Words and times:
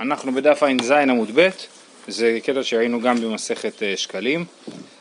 אנחנו 0.00 0.32
בדף 0.32 0.62
ע"ז 0.62 0.90
עמוד 0.90 1.30
ב', 1.34 1.48
זה 2.08 2.38
קטע 2.44 2.62
שראינו 2.62 3.00
גם 3.00 3.20
במסכת 3.20 3.82
אה, 3.82 3.96
שקלים. 3.96 4.44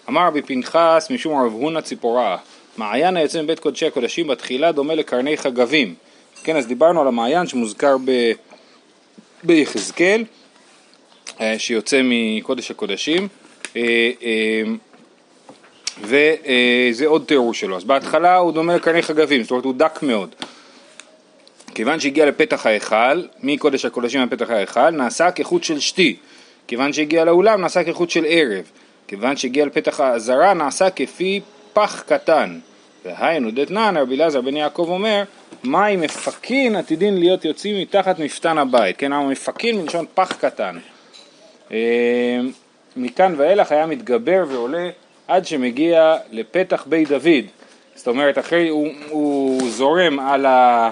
אמר 0.10 0.28
רבי 0.28 0.42
פנחס 0.42 1.08
משום 1.10 1.46
רב 1.46 1.52
הונא 1.52 1.82
ציפורה, 1.82 2.38
מעיין 2.78 3.18
היוצא 3.18 3.42
מבית 3.42 3.60
קודשי 3.60 3.86
הקודשים 3.86 4.28
בתחילה 4.28 4.72
דומה 4.72 4.96
לקרני 4.96 5.38
חגבים. 5.38 5.96
כן, 6.44 6.56
אז 6.56 6.68
דיברנו 6.68 7.02
על 7.02 7.08
המעיין 7.08 7.48
שמוזכר 7.48 7.98
ב... 8.06 8.32
ביחזקאל, 9.44 10.24
אה, 11.42 11.60
שיוצא 11.60 12.02
מקודש 12.04 12.72
הקודשים, 12.72 13.28
אה, 13.76 14.12
וזה 16.02 17.06
עוד 17.06 17.24
תיאור 17.28 17.54
שלו. 17.54 17.78
אז 17.78 17.84
בהתחלה 17.84 18.38
הוא 18.38 18.52
דומה 18.52 18.76
לקרני 18.76 19.02
חגבים, 19.02 19.44
זאת 19.44 19.52
אומרת 19.52 19.66
הוא 19.66 19.74
דק 19.74 20.00
מאוד. 20.04 20.36
כיוון 21.76 22.00
שהגיע 22.00 22.26
לפתח 22.26 22.66
ההיכל, 22.66 23.22
מקודש 23.44 23.86
הקודשים 23.86 24.22
לפתח 24.22 24.50
ההיכל, 24.50 24.90
נעשה 24.90 25.32
כחוט 25.32 25.64
של 25.64 25.80
שתי. 25.80 26.16
כיוון 26.68 26.94
שהגיע 26.94 27.26
לאולם, 27.26 27.62
נעשה 27.62 27.84
כחוט 27.84 28.10
של 28.10 28.26
ערב. 28.28 28.64
כיוון 29.08 29.38
שהגיע 29.38 29.66
לפתח 29.66 30.00
האזהרה, 30.00 30.54
נעשה 30.54 30.90
כפי 30.90 31.42
פח 31.74 32.04
קטן. 32.08 32.60
והיינו 33.06 33.52
דתנן, 33.52 33.98
רבי 33.98 34.16
אלעזר 34.16 34.42
בן 34.42 34.58
יעקב 34.58 34.86
אומר, 34.90 35.24
מים 35.64 36.02
מפקין 36.02 36.76
עתידין 36.76 37.18
להיות 37.18 37.46
יוצאים 37.46 37.82
מתחת 37.82 38.20
מפתן 38.20 38.58
הבית. 38.58 38.98
כן, 38.98 39.14
המפקין 39.14 39.82
מלשון 39.82 40.06
פח 40.14 40.34
קטן. 40.34 40.78
אה, 41.72 42.40
מכאן 42.98 43.34
ואילך 43.38 43.72
היה 43.72 43.86
מתגבר 43.86 44.44
ועולה 44.48 44.90
עד 45.28 45.46
שמגיע 45.46 46.18
לפתח 46.32 46.86
בית 46.88 47.08
דוד. 47.08 47.46
זאת 47.96 48.08
אומרת, 48.08 48.38
אחרי 48.38 48.70
הוא, 48.70 48.88
הוא 49.10 49.70
זורם 49.70 50.20
על 50.20 50.46
ה... 50.46 50.92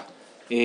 אה, 0.52 0.58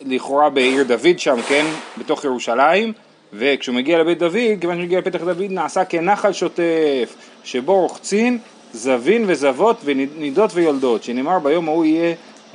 לכאורה 0.00 0.50
בעיר 0.50 0.82
דוד 0.84 1.18
שם, 1.18 1.42
כן, 1.48 1.66
בתוך 1.98 2.24
ירושלים, 2.24 2.92
וכשהוא 3.32 3.76
מגיע 3.76 3.98
לבית 3.98 4.18
דוד, 4.18 4.60
כיוון 4.60 4.76
שהוא 4.76 4.84
מגיע 4.84 4.98
לפתח 4.98 5.20
דוד, 5.20 5.50
נעשה 5.50 5.84
כנחל 5.84 6.32
שוטף, 6.32 7.16
שבו 7.44 7.80
רוחצין 7.80 8.38
זבין 8.72 9.24
וזבות 9.26 9.76
ונידות 9.84 10.50
ויולדות, 10.54 11.02
שנאמר 11.02 11.38
ביום 11.38 11.68
ההוא 11.68 11.84
יהיה, 11.84 12.14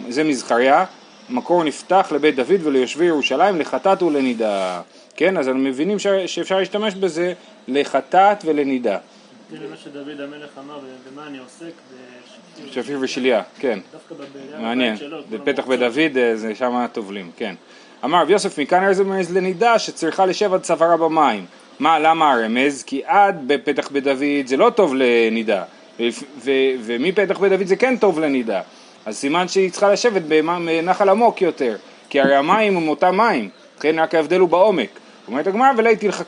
זה 0.10 0.24
מזכריה, 0.24 0.86
מקור 1.30 1.64
נפתח 1.64 2.12
לבית 2.16 2.36
דוד 2.36 2.60
וליושבי 2.64 3.06
ירושלים 3.06 3.60
לחטאת 3.60 4.04
ולנידה. 4.04 4.82
כן, 5.16 5.38
אז 5.38 5.48
אנחנו 5.48 5.62
מבינים 5.62 6.00
שאפשר 6.26 6.60
להשתמש 6.60 6.96
בזה 6.96 7.34
לחטאת 7.68 8.46
ולנידה. 8.46 8.98
זה 9.52 9.58
מה 9.70 9.78
שדוד 9.78 10.22
המלך 10.22 10.50
אמר, 10.58 10.80
במה 11.12 11.28
אני 11.28 11.38
עוסק? 11.38 11.74
שפיר 12.72 12.98
ושליה, 13.02 13.42
כן. 13.60 13.80
מעניין. 14.62 14.96
בפתח 15.30 15.66
בית 15.66 15.80
דוד 15.80 16.18
אה, 16.18 16.36
זה 16.36 16.56
שם 16.56 16.86
טובלים, 16.92 17.32
כן. 17.38 17.56
אמר 18.04 18.22
רב 18.22 18.30
יוסף 18.30 18.60
מכאן 18.60 18.84
רמז 19.00 19.36
לנידה 19.36 19.80
שצריכה 19.80 20.26
לשב 20.26 20.54
עד 20.54 20.62
צווארה 20.62 20.98
במים. 20.98 21.46
מה, 21.80 22.00
למה 22.00 22.34
הרמז? 22.34 22.84
כי 22.84 23.02
עד 23.06 23.44
בפתח 23.48 23.90
בית 23.92 24.04
דוד 24.04 24.46
זה 24.46 24.58
לא 24.58 24.70
טוב 24.70 24.94
לנידה, 24.96 25.64
ומפתח 26.86 27.40
בית 27.40 27.52
דוד 27.52 27.68
זה 27.68 27.76
כן 27.76 27.98
טוב 27.98 28.20
לנידה. 28.20 28.62
אז 29.06 29.18
סימן 29.18 29.48
שהיא 29.48 29.72
צריכה 29.72 29.92
לשבת 29.92 30.22
בנחל 30.22 31.10
עמוק 31.10 31.42
יותר, 31.42 31.76
כי 32.10 32.20
הרי 32.22 32.36
המים 32.36 32.78
הם 32.78 32.88
אותם 32.88 33.18
מים, 33.18 33.50
לכן 33.78 34.00
רק 34.00 34.16
ההבדל 34.16 34.40
הוא 34.40 34.50
בעומק. 34.50 35.00
אומרת 35.28 35.48
הגמרא 35.48 35.72
ולהיטי 35.78 36.08
לך 36.08 36.24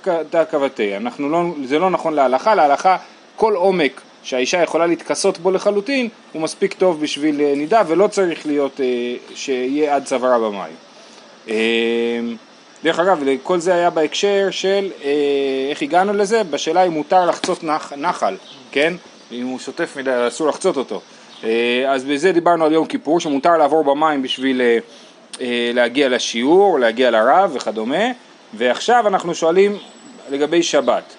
כבתי, 0.52 0.92
לא, 1.20 1.44
זה 1.64 1.80
לא 1.80 1.90
נכון 1.90 2.14
להלכה, 2.14 2.56
להלכה 2.56 2.98
כל 3.36 3.54
עומק 3.56 4.02
שהאישה 4.26 4.64
יכולה 4.64 4.86
להתכסות 4.88 5.38
בו 5.38 5.52
לחלוטין, 5.52 6.10
הוא 6.32 6.42
מספיק 6.42 6.74
טוב 6.74 7.02
בשביל 7.02 7.42
אה, 7.42 7.54
נידה 7.56 7.82
ולא 7.88 8.08
צריך 8.08 8.46
להיות, 8.46 8.82
אה, 8.82 8.86
שיהיה 9.36 9.96
עד 9.96 10.06
צווארה 10.06 10.40
במים. 10.40 10.76
אה, 11.50 11.56
דרך 12.84 13.00
אגב, 13.00 13.24
כל 13.44 13.60
זה 13.60 13.74
היה 13.74 13.90
בהקשר 13.90 14.48
של 14.52 14.92
איך 15.70 15.82
הגענו 15.82 16.14
לזה, 16.14 16.44
בשאלה 16.44 16.84
אם 16.84 16.92
מותר 16.92 17.26
לחצות 17.26 17.64
נח, 17.64 17.94
נחל, 17.98 18.36
כן? 18.72 18.94
אם 19.32 19.46
הוא 19.46 19.60
שוטף 19.60 19.98
מדי, 19.98 20.28
אסור 20.28 20.48
לחצות 20.48 20.78
אותו. 20.78 21.02
אז 21.88 22.04
בזה 22.04 22.32
דיברנו 22.32 22.66
על 22.66 22.72
יום 22.72 22.86
כיפור, 22.86 23.20
שמותר 23.20 23.58
לעבור 23.58 23.84
במים 23.84 24.22
בשביל 24.22 24.62
להגיע 25.74 26.10
לשיעור, 26.10 26.80
להגיע 26.80 27.12
לרב 27.12 27.52
וכדומה, 27.54 28.06
ועכשיו 28.54 29.08
אנחנו 29.08 29.36
שואלים 29.36 29.78
לגבי 30.30 30.64
שבת. 30.64 31.16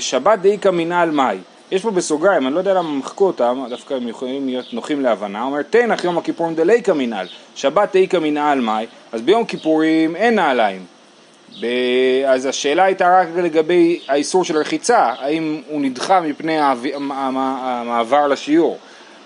שבת 0.00 0.38
דאיכא 0.38 0.68
מינא 0.68 1.04
מאי, 1.04 1.38
יש 1.74 1.82
פה 1.82 1.90
בסוגריים, 1.90 2.46
אני 2.46 2.54
לא 2.54 2.58
יודע 2.58 2.74
למה 2.74 2.88
מחקו 2.88 3.26
אותם, 3.26 3.64
דווקא 3.68 3.94
הם 3.94 4.08
יכולים 4.08 4.46
להיות 4.46 4.72
נוחים 4.72 5.02
להבנה, 5.02 5.42
אומר 5.42 5.62
תנח 5.62 6.04
יום 6.04 6.18
הכיפורים 6.18 6.54
דליקא 6.54 6.92
מנהל, 6.92 7.26
שבת 7.54 7.92
תיקא 7.92 8.16
מנהל 8.16 8.60
מאי, 8.60 8.86
אז 9.12 9.22
ביום 9.22 9.44
כיפורים 9.44 10.16
אין 10.16 10.34
נעליים. 10.34 10.84
ב... 11.60 11.66
אז 12.26 12.46
השאלה 12.46 12.84
הייתה 12.84 13.20
רק 13.20 13.28
לגבי 13.36 14.00
האיסור 14.08 14.44
של 14.44 14.56
רחיצה, 14.56 15.12
האם 15.18 15.62
הוא 15.68 15.80
נדחה 15.80 16.20
מפני 16.20 16.58
המעבר 16.60 18.26
לשיעור. 18.26 18.78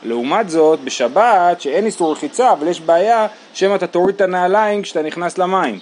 לעומת 0.02 0.50
זאת, 0.50 0.80
בשבת, 0.84 1.60
שאין 1.60 1.86
איסור 1.86 2.12
רחיצה, 2.12 2.52
אבל 2.52 2.68
יש 2.68 2.80
בעיה, 2.80 3.26
שמא 3.54 3.74
אתה 3.74 3.86
תוריד 3.86 4.14
את 4.14 4.20
הנעליים 4.20 4.82
כשאתה 4.82 5.02
נכנס 5.02 5.38
למים. 5.38 5.78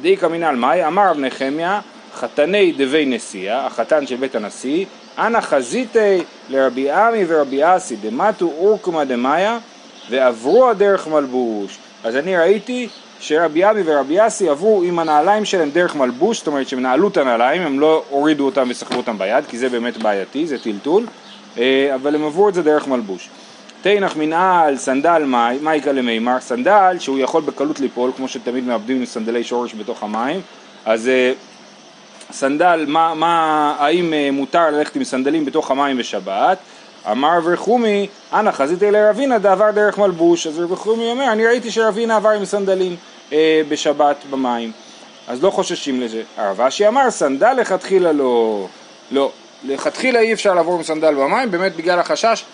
דיקא 0.00 0.26
מנהל 0.26 0.56
מאי, 0.56 0.86
אמר 0.86 1.10
רב 1.10 1.18
נחמיה, 1.18 1.80
חתני 2.20 2.72
דבי 2.72 3.06
נשיאה, 3.06 3.66
החתן 3.66 4.06
של 4.06 4.16
בית 4.16 4.34
הנשיא, 4.34 4.84
אנא 5.18 5.40
חזיתי 5.40 6.18
לרבי 6.48 6.90
עמי 6.90 7.24
ורבי 7.28 7.60
אסי 7.62 7.96
דמטו 7.96 8.52
אורקומא 8.58 9.04
דמאיה 9.04 9.58
ועברו 10.10 10.68
הדרך 10.68 11.08
מלבוש. 11.08 11.78
אז 12.04 12.16
אני 12.16 12.36
ראיתי 12.36 12.88
שרבי 13.20 13.64
עמי 13.64 13.80
ורבי 13.84 14.26
אסי 14.26 14.48
עברו 14.48 14.82
עם 14.82 14.98
הנעליים 14.98 15.44
שלהם 15.44 15.70
דרך 15.70 15.96
מלבוש, 15.96 16.38
זאת 16.38 16.46
אומרת 16.46 16.68
שהם 16.68 16.80
נעלו 16.80 17.08
את 17.08 17.16
הנעליים, 17.16 17.62
הם 17.62 17.80
לא 17.80 18.04
הורידו 18.10 18.46
אותם 18.46 18.66
וסחבו 18.70 18.96
אותם 18.96 19.18
ביד, 19.18 19.44
כי 19.48 19.58
זה 19.58 19.68
באמת 19.68 19.96
בעייתי, 19.96 20.46
זה 20.46 20.58
טלטול, 20.58 21.06
אה, 21.58 21.94
אבל 21.94 22.14
הם 22.14 22.24
עברו 22.24 22.48
את 22.48 22.54
זה 22.54 22.62
דרך 22.62 22.88
מלבוש. 22.88 23.28
תינח 23.82 24.16
מנעל 24.16 24.76
סנדל 24.76 25.22
מאי 25.62 25.73
איכא 25.73 25.92
למימר, 25.92 26.40
סנדל 26.40 26.96
שהוא 26.98 27.18
יכול 27.18 27.42
בקלות 27.42 27.80
ליפול, 27.80 28.10
כמו 28.16 28.28
שתמיד 28.28 28.64
מאבדים 28.64 29.04
סנדלי 29.04 29.44
שורש 29.44 29.74
בתוך 29.74 30.02
המים, 30.02 30.40
אז 30.84 31.08
אה, 31.08 31.32
סנדל, 32.32 32.84
מה, 32.88 33.14
מה, 33.14 33.74
האם 33.78 34.14
אה, 34.14 34.28
מותר 34.32 34.70
ללכת 34.70 34.96
עם 34.96 35.04
סנדלים 35.04 35.44
בתוך 35.44 35.70
המים 35.70 35.98
בשבת? 35.98 36.58
אמר 37.10 37.38
רב 37.44 37.60
רחומי, 37.60 38.06
אנא 38.32 38.50
חזיתיה 38.50 38.90
לרבינא 38.90 39.38
דעבר 39.38 39.70
דרך 39.70 39.98
מלבוש, 39.98 40.46
אז 40.46 40.58
רב 40.58 40.73
רחומי 40.73 41.10
אומר, 41.10 41.32
אני 41.32 41.46
ראיתי 41.46 41.70
שרבינא 41.70 42.16
עבר 42.16 42.30
עם 42.30 42.44
סנדלים 42.44 42.96
אה, 43.32 43.62
בשבת 43.68 44.16
במים, 44.30 44.72
אז 45.28 45.42
לא 45.42 45.50
חוששים 45.50 46.00
לזה. 46.00 46.22
רב 46.36 46.60
אשי 46.60 46.88
אמר, 46.88 47.10
סנדל 47.10 47.52
לכתחילה 47.52 48.12
לא, 48.12 48.66
לא, 49.10 49.32
לכתחילה 49.64 50.20
אי 50.20 50.32
אפשר 50.32 50.54
לעבור 50.54 50.74
עם 50.74 50.82
סנדל 50.82 51.14
במים, 51.14 51.50
באמת 51.50 51.76
בגלל 51.76 51.98
החשש 51.98 52.44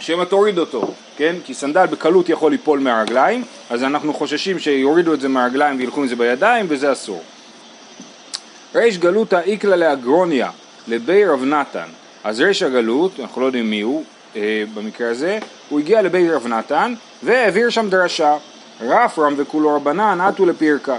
שמא 0.00 0.24
תוריד 0.24 0.58
אותו, 0.58 0.94
כן? 1.16 1.36
כי 1.44 1.54
סנדל 1.54 1.86
בקלות 1.86 2.28
יכול 2.28 2.50
ליפול 2.50 2.80
מהרגליים, 2.80 3.44
אז 3.70 3.82
אנחנו 3.82 4.14
חוששים 4.14 4.58
שיורידו 4.58 5.14
את 5.14 5.20
זה 5.20 5.28
מהרגליים 5.28 5.78
וילכו 5.78 6.00
עם 6.00 6.08
זה 6.08 6.16
בידיים, 6.16 6.66
וזה 6.68 6.92
אסור. 6.92 7.22
ריש 8.74 8.98
גלותא 8.98 9.40
איקלה 9.44 9.76
לאגרוניה, 9.76 10.50
לבי 10.88 11.24
רב 11.24 11.44
נתן. 11.44 11.88
אז 12.24 12.40
ריש 12.40 12.62
הגלות, 12.62 13.20
אנחנו 13.20 13.40
לא 13.40 13.46
יודעים 13.46 13.70
מי 13.70 13.80
הוא 13.80 14.04
אה, 14.36 14.64
במקרה 14.74 15.10
הזה, 15.10 15.38
הוא 15.68 15.80
הגיע 15.80 16.02
לבי 16.02 16.30
רב 16.30 16.46
נתן 16.46 16.94
והעביר 17.22 17.70
שם 17.70 17.90
דרשה. 17.90 18.36
רפרם 18.80 19.34
וכולו 19.36 19.76
רבנן 19.76 20.20
עטו 20.20 20.46
לפירקה. 20.46 20.96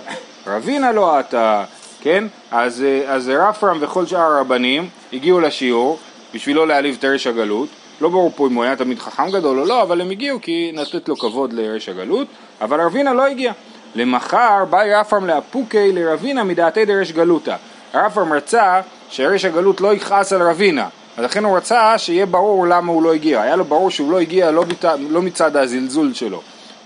רבינה 0.47 0.91
לא 0.91 1.17
עטה, 1.17 1.65
כן? 2.01 2.23
אז, 2.51 2.83
אה, 2.83 3.13
אז 3.13 3.29
רפרם 3.29 3.77
וכל 3.81 4.05
שאר 4.05 4.19
הרבנים 4.19 4.89
הגיעו 5.13 5.39
לשיעור 5.39 5.99
בשביל 6.33 6.55
לא 6.55 6.67
להעליב 6.67 6.95
את 6.99 7.05
ריש 7.05 7.27
הגלות. 7.27 7.69
לא 8.01 8.09
ברור 8.09 8.31
פה 8.35 8.47
אם 8.47 8.53
הוא 8.53 8.63
היה 8.63 8.75
תמיד 8.75 8.99
חכם 8.99 9.31
גדול 9.31 9.59
או 9.59 9.65
לא, 9.65 9.81
אבל 9.81 10.01
הם 10.01 10.09
הגיעו 10.09 10.41
כי 10.41 10.71
נתת 10.73 11.09
לו 11.09 11.17
כבוד 11.17 11.53
לריש 11.53 11.89
הגלות, 11.89 12.27
אבל 12.61 12.81
רבינה 12.81 13.13
לא 13.13 13.25
הגיע. 13.25 13.53
למחר 13.95 14.65
באי 14.69 14.93
רפרם 14.93 15.25
לאפוקי 15.27 15.91
לרבינה 15.91 16.43
מדעתי 16.43 16.85
דרש 16.85 17.11
גלותא. 17.11 17.55
רפרם 17.93 18.33
רצה 18.33 18.81
שרש 19.09 19.45
הגלות 19.45 19.81
לא 19.81 19.93
יכעס 19.93 20.33
על 20.33 20.41
רבינה, 20.41 20.87
אז 21.17 21.23
לכן 21.25 21.45
הוא 21.45 21.57
רצה 21.57 21.97
שיהיה 21.97 22.25
ברור 22.25 22.67
למה 22.67 22.91
הוא 22.91 23.03
לא 23.03 23.13
הגיע. 23.13 23.41
היה 23.41 23.55
לו 23.55 23.65
ברור 23.65 23.91
שהוא 23.91 24.11
לא 24.11 24.19
הגיע 24.19 24.51
לא, 24.51 24.63
בת... 24.63 24.85
לא 25.09 25.21
מצד 25.21 25.57
הזלזול 25.57 26.13
שלו. 26.13 26.41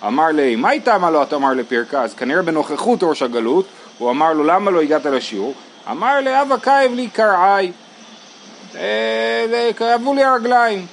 אמר 0.07 0.27
לי, 0.27 0.55
מה 0.55 0.71
איתה 0.71 0.97
מה 0.97 1.11
לא 1.11 1.23
אתה 1.23 1.35
אמר 1.35 1.53
לפרקה? 1.53 2.01
אז 2.01 2.13
כנראה 2.13 2.41
בנוכחות 2.41 3.03
ראש 3.03 3.21
הגלות, 3.21 3.65
הוא 3.97 4.11
אמר 4.11 4.33
לו, 4.33 4.43
למה 4.43 4.71
לא 4.71 4.81
הגעת 4.81 5.05
לשיעור? 5.05 5.53
אמר 5.91 6.19
לי, 6.19 6.41
אבא 6.41 6.57
כאב 6.57 6.91
לי 6.93 7.07
קרעי, 7.07 7.71
אה, 8.75 9.69
כאבו 9.77 10.13
לי 10.13 10.23
הרגליים. 10.23 10.85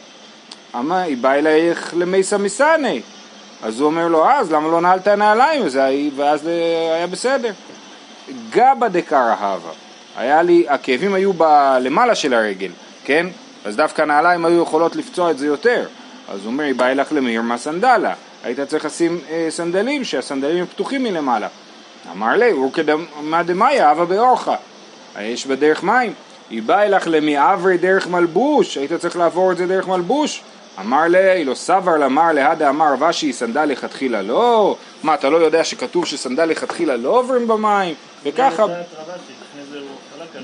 אמר, 0.75 0.97
היא 0.97 1.17
באה 1.17 1.39
אלייך 1.39 1.95
למייסה 1.97 2.39
מסני. 2.39 3.01
אז 3.63 3.81
הוא 3.81 3.87
אומר 3.87 4.09
לו, 4.09 4.29
אז 4.31 4.53
למה 4.53 4.69
לא 4.69 4.81
נעלת 4.81 5.09
נעליים? 5.09 5.63
ואז 6.17 6.47
היה 6.95 7.07
בסדר. 7.07 7.53
גבא 8.51 8.89
דקרא 8.89 9.35
הווה. 9.41 9.73
היה 10.17 10.43
לי, 10.43 10.67
הכאבים 10.69 11.15
היו 11.15 11.33
למעלה 11.81 12.15
של 12.15 12.35
הרגל, 12.35 12.71
כן? 13.05 13.27
אז 13.65 13.77
דווקא 13.77 14.03
נעליים 14.03 14.45
היו 14.45 14.63
יכולות 14.63 14.97
לפצוע 14.97 15.31
את 15.31 15.39
זה 15.39 15.47
יותר. 15.47 15.87
אז 16.29 16.41
הוא 16.41 16.47
אומר, 16.47 16.65
היא 16.65 16.75
באה 16.75 16.95
לך 16.95 17.13
למיר 17.13 17.43
מהסנדלה. 17.43 18.15
היית 18.45 18.61
צריך 18.61 18.85
לשים 18.85 19.21
אה, 19.31 19.47
סנדלים, 19.51 20.05
שהסנדלים 20.05 20.57
הם 20.57 20.67
פתוחים 20.67 21.03
מלמעלה. 21.03 21.49
אמר 22.13 22.37
לי, 22.37 22.51
הוא 22.51 22.73
כדמה 22.73 23.43
דמאיה, 23.43 23.91
אבא 23.91 24.05
באורחה. 24.05 24.57
יש 25.21 25.47
בדרך 25.47 25.83
מים. 25.83 26.13
היא 26.51 26.63
באה 26.63 26.87
אלך 26.87 27.07
למעברי 27.07 27.79
דרך 27.79 28.07
מלבוש, 28.07 28.79
היית 28.79 28.93
צריך 28.93 29.17
לעבור 29.17 29.53
את 29.53 29.57
זה 29.57 29.67
דרך 29.67 29.89
מלבוש. 29.89 30.43
אמר 30.81 31.03
לי, 31.09 31.45
לא 31.45 31.55
סבר 31.55 31.97
למר 31.97 32.33
להדה 32.33 32.69
אמר 32.69 32.93
רבשי 32.93 33.33
סנדל 33.33 33.65
לכתחילה 33.65 34.23
לא? 34.23 34.77
מה, 35.03 35.15
אתה 35.15 35.31
לא 35.31 35.37
יודע 35.37 35.65
שכתוב 35.65 36.07
שסנדל 36.07 36.45
לכתחילה 36.45 36.97
לא 36.97 37.19
עוברים 37.19 37.49
במים? 37.49 37.95
וככה... 38.25 38.65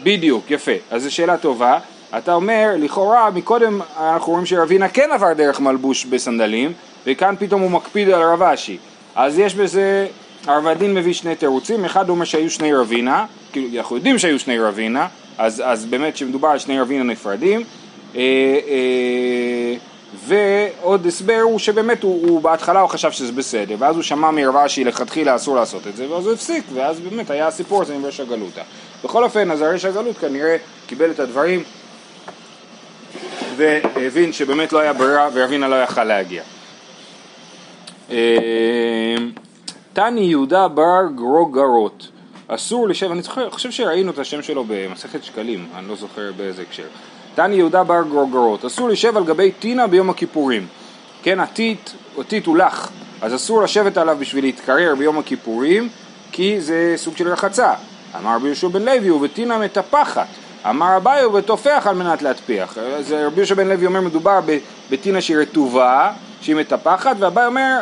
בדיוק, 0.03 0.51
יפה. 0.51 0.73
אז 0.91 1.03
זו 1.03 1.15
שאלה 1.15 1.37
טובה. 1.37 1.79
אתה 2.19 2.35
אומר, 2.35 2.71
לכאורה, 2.79 3.31
מקודם 3.31 3.81
אנחנו 4.01 4.33
רואים 4.33 4.47
שרבינה 4.47 4.89
כן 4.89 5.11
עבר 5.13 5.33
דרך 5.33 5.61
מלבוש 5.61 6.05
בסנדלים, 6.05 6.73
וכאן 7.07 7.35
פתאום 7.39 7.63
הוא 7.63 7.71
מקפיד 7.71 8.11
על 8.11 8.23
רבשי. 8.23 8.79
אז 9.15 9.39
יש 9.39 9.55
בזה, 9.55 10.07
הרבדין 10.47 10.95
מביא 10.95 11.13
שני 11.13 11.35
תירוצים, 11.37 11.85
אחד 11.85 12.09
אומר 12.09 12.25
שהיו 12.25 12.51
שני 12.51 12.75
רבינה, 12.75 13.27
כאילו 13.53 13.79
אנחנו 13.79 13.97
יודעים 13.97 14.19
שהיו 14.19 14.39
שני 14.39 14.59
רבינה, 14.59 15.07
אז, 15.39 15.63
אז 15.65 15.87
באמת 15.87 16.17
שמדובר 16.17 16.49
על 16.49 16.59
שני 16.59 16.81
רבינה 16.81 17.05
נפרדים, 17.05 17.65
אה, 18.17 18.21
אה, 18.21 19.75
ועוד 20.15 21.07
הסבר 21.07 21.41
הוא 21.43 21.59
שבאמת 21.59 22.03
הוא, 22.03 22.29
הוא 22.29 22.43
בהתחלה 22.43 22.81
הוא 22.81 22.89
חשב 22.89 23.11
שזה 23.11 23.33
בסדר, 23.33 23.75
ואז 23.79 23.95
הוא 23.95 24.03
שמע 24.03 24.31
מרבשי 24.31 24.85
לכתחילה 24.85 25.37
אסור 25.37 25.57
לעשות 25.57 25.87
את 25.87 25.97
זה, 25.97 26.11
ואז 26.11 26.27
הוא 26.27 26.35
הפסיק, 26.35 26.65
ואז 26.75 27.01
באמת 27.01 27.31
היה 27.31 27.47
הסיפור 27.47 27.83
הזה 27.83 27.95
עם 27.95 28.07
רשע 28.07 28.25
גלותא. 28.25 28.63
בכל 29.05 29.25
אופן, 29.25 29.51
אז 29.51 29.61
הרשע 29.61 29.91
גלות 29.91 30.19
כנראה 30.19 30.57
קיבל 30.87 31.11
את 31.11 31.21
הדברים 31.21 31.63
והבין 33.57 34.33
שבאמת 34.33 34.73
לא 34.73 34.79
היה 34.79 34.93
ברירה 34.93 35.29
ורבינה 35.33 35.69
לא 35.69 35.83
יכל 35.83 36.05
להגיע. 36.05 36.43
אה, 38.11 39.17
תני 39.93 40.21
יהודה 40.21 40.69
בר 40.69 41.03
גרוגרות 41.15 42.09
אסור 42.49 42.89
לשב, 42.89 43.11
אני 43.11 43.23
חושב 43.51 43.71
שראינו 43.71 44.11
את 44.11 44.19
השם 44.19 44.43
שלו 44.43 44.65
במסכת 44.69 45.25
שקלים, 45.25 45.67
אני 45.75 45.89
לא 45.89 45.97
זוכר 45.97 46.33
באיזה 46.37 46.63
הקשר. 46.63 46.87
תני 47.35 47.57
יהודה 47.57 47.85
בר 47.85 48.03
גרוגרות 48.11 48.65
אסור 48.65 48.89
לשב 48.89 49.17
על 49.17 49.25
גבי 49.25 49.53
טינה 49.53 49.87
ביום 49.87 50.11
הכיפורים. 50.11 50.67
כן, 51.23 51.41
הטיט, 51.41 51.91
הטיט 52.19 52.47
הוא 52.47 52.57
לח, 52.57 52.91
אז 53.21 53.35
אסור 53.35 53.63
לשבת 53.63 53.97
עליו 53.97 54.17
בשביל 54.21 54.45
להתקרר 54.45 54.95
ביום 54.99 55.19
הכיפורים, 55.19 55.89
כי 56.33 56.61
זה 56.61 56.95
סוג 56.97 57.17
של 57.17 57.29
רחצה. 57.29 57.75
אמר 58.19 58.37
רבי 58.37 58.47
יהושע 58.47 58.69
בן 58.69 58.83
לוי, 58.83 59.11
ובטינה 59.11 59.59
מטפחת. 59.59 60.27
אמר 60.71 60.97
אביי, 60.97 61.25
ובטופח 61.27 61.87
על 61.87 61.95
מנת 61.95 62.23
להטפיח. 62.23 62.79
אז 62.79 63.13
רבי 63.13 63.37
יהושע 63.37 63.55
בן 63.55 63.69
לוי 63.69 63.87
אומר, 63.87 64.01
מדובר 64.01 64.41
בטינה 64.91 65.21
שהיא 65.21 65.37
רטובה, 65.37 66.13
שהיא 66.41 66.57
מטפחת, 66.57 67.17
ואביי 67.19 67.47
אומר, 67.47 67.81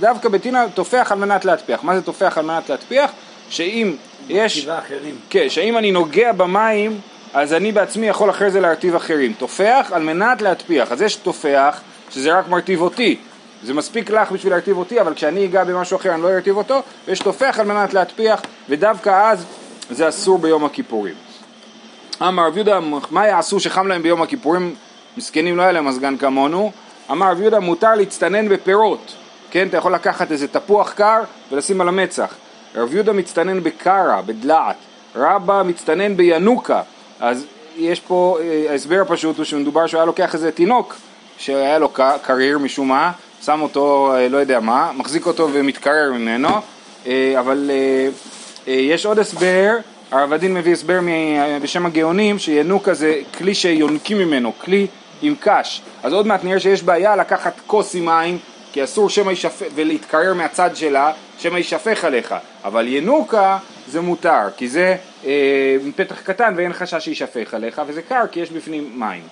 דווקא 0.00 0.28
בטינה 0.28 0.64
טופח 0.74 1.12
על 1.12 1.18
מנת 1.18 1.44
להטפיח. 1.44 1.84
מה 1.84 1.96
זה 1.96 2.02
טופח 2.02 2.38
על 2.38 2.44
מנת 2.44 2.70
להטפיח? 2.70 3.10
שאם 3.48 3.94
יש... 4.28 4.68
אחרים. 4.68 5.14
כן, 5.30 5.48
שאם 5.48 5.78
אני 5.78 5.92
נוגע 5.92 6.32
במים, 6.32 7.00
אז 7.34 7.52
אני 7.52 7.72
בעצמי 7.72 8.06
יכול 8.06 8.30
אחרי 8.30 8.50
זה 8.50 8.60
להרטיב 8.60 8.94
אחרים. 8.94 9.32
טופח 9.32 9.90
על 9.92 10.02
מנת 10.02 10.42
להטפיח. 10.42 10.92
אז 10.92 11.02
יש 11.02 11.16
טופח, 11.16 11.80
שזה 12.10 12.38
רק 12.38 12.48
מרטיב 12.48 12.80
אותי. 12.80 13.16
זה 13.62 13.74
מספיק 13.74 14.10
לך 14.10 14.32
בשביל 14.32 14.52
להרטיב 14.52 14.78
אותי, 14.78 15.00
אבל 15.00 15.14
כשאני 15.14 15.44
אגע 15.44 15.64
במשהו 15.64 15.96
אחר 15.96 16.14
אני 16.14 16.22
לא 16.22 16.30
ארטיב 16.30 16.56
אותו, 16.56 16.82
ויש 17.06 17.18
טופח 17.18 17.58
על 17.58 17.66
מנת 17.66 17.94
להטפיח, 17.94 18.42
ודווקא 18.68 19.30
אז 19.30 19.44
זה 19.90 20.08
אסור 20.08 20.38
ביום 20.38 20.64
הכיפורים. 20.64 21.14
אמר 22.22 22.46
רב 22.46 22.56
יהודה, 22.56 22.78
מה 23.10 23.26
יעשו 23.26 23.60
שחם 23.60 23.86
להם 23.86 24.02
ביום 24.02 24.22
הכיפורים? 24.22 24.74
מסכנים 25.16 25.56
לא 25.56 25.62
היה 25.62 25.72
להם 25.72 25.88
מזגן 25.88 26.16
כמונו. 26.16 26.72
אמר 27.10 27.30
רב 27.30 27.40
יהודה, 27.40 27.60
מותר 27.60 27.94
להצטנן 27.94 28.48
בפירות. 28.48 29.14
כן, 29.50 29.68
אתה 29.68 29.76
יכול 29.76 29.94
לקחת 29.94 30.32
איזה 30.32 30.48
תפוח 30.48 30.92
קר 30.92 31.20
ולשים 31.52 31.80
על 31.80 31.88
המצח. 31.88 32.34
רב 32.74 32.94
יהודה 32.94 33.12
מצטנן 33.12 33.62
בקרה, 33.62 34.22
בדלעת. 34.26 34.76
רבא 35.16 35.62
מצטנן 35.66 36.16
בינוקה. 36.16 36.82
אז 37.22 37.46
יש 37.76 38.00
פה, 38.00 38.38
אה, 38.40 38.66
ההסבר 38.70 39.00
הפשוט 39.00 39.36
הוא 39.36 39.44
שמדובר 39.44 39.86
שהוא 39.86 39.98
היה 39.98 40.06
לוקח 40.06 40.34
איזה 40.34 40.52
תינוק 40.52 40.96
שהיה 41.38 41.78
לו 41.78 41.92
ק- 41.92 42.16
קריר 42.22 42.58
משום 42.58 42.88
מה, 42.88 43.12
שם 43.44 43.62
אותו, 43.62 44.14
אה, 44.14 44.28
לא 44.28 44.38
יודע 44.38 44.60
מה, 44.60 44.90
מחזיק 44.96 45.26
אותו 45.26 45.48
ומתקרר 45.52 46.12
ממנו, 46.12 46.48
אה, 47.06 47.34
אבל 47.40 47.70
יש 48.66 49.06
עוד 49.06 49.18
הסבר, 49.18 49.76
הרב 50.10 50.32
הדין 50.32 50.54
מביא 50.54 50.72
הסבר 50.72 50.98
בשם 51.62 51.86
הגאונים, 51.86 52.38
שינוקה 52.38 52.94
זה 52.94 53.20
כלי 53.38 53.54
שיונקים 53.54 54.18
ממנו, 54.18 54.52
כלי 54.58 54.86
עם 55.22 55.34
קש. 55.40 55.82
אז 56.02 56.12
עוד 56.12 56.26
מעט 56.26 56.44
נראה 56.44 56.60
שיש 56.60 56.82
בעיה 56.82 57.16
לקחת 57.16 57.52
כוס 57.66 57.94
עם 57.94 58.04
מים, 58.04 58.38
כי 58.72 58.84
אסור 58.84 59.10
שמא 59.10 59.30
יישפך, 59.30 59.66
ולהתקרר 59.74 60.34
מהצד 60.34 60.70
שלה, 60.76 61.12
שמא 61.42 61.56
יישפך 61.56 62.04
עליך. 62.04 62.34
אבל 62.64 62.88
ינוקה 62.88 63.58
זה 63.88 64.00
מותר, 64.00 64.50
כי 64.56 64.68
זה 64.68 64.96
אה, 65.24 65.76
פתח 65.96 66.20
קטן 66.20 66.54
ואין 66.56 66.72
חשש 66.72 67.04
שיישפך 67.04 67.54
עליך, 67.54 67.82
וזה 67.86 68.02
קר 68.02 68.24
כי 68.32 68.40
יש 68.40 68.50
בפנים 68.50 69.00
מים. 69.00 69.22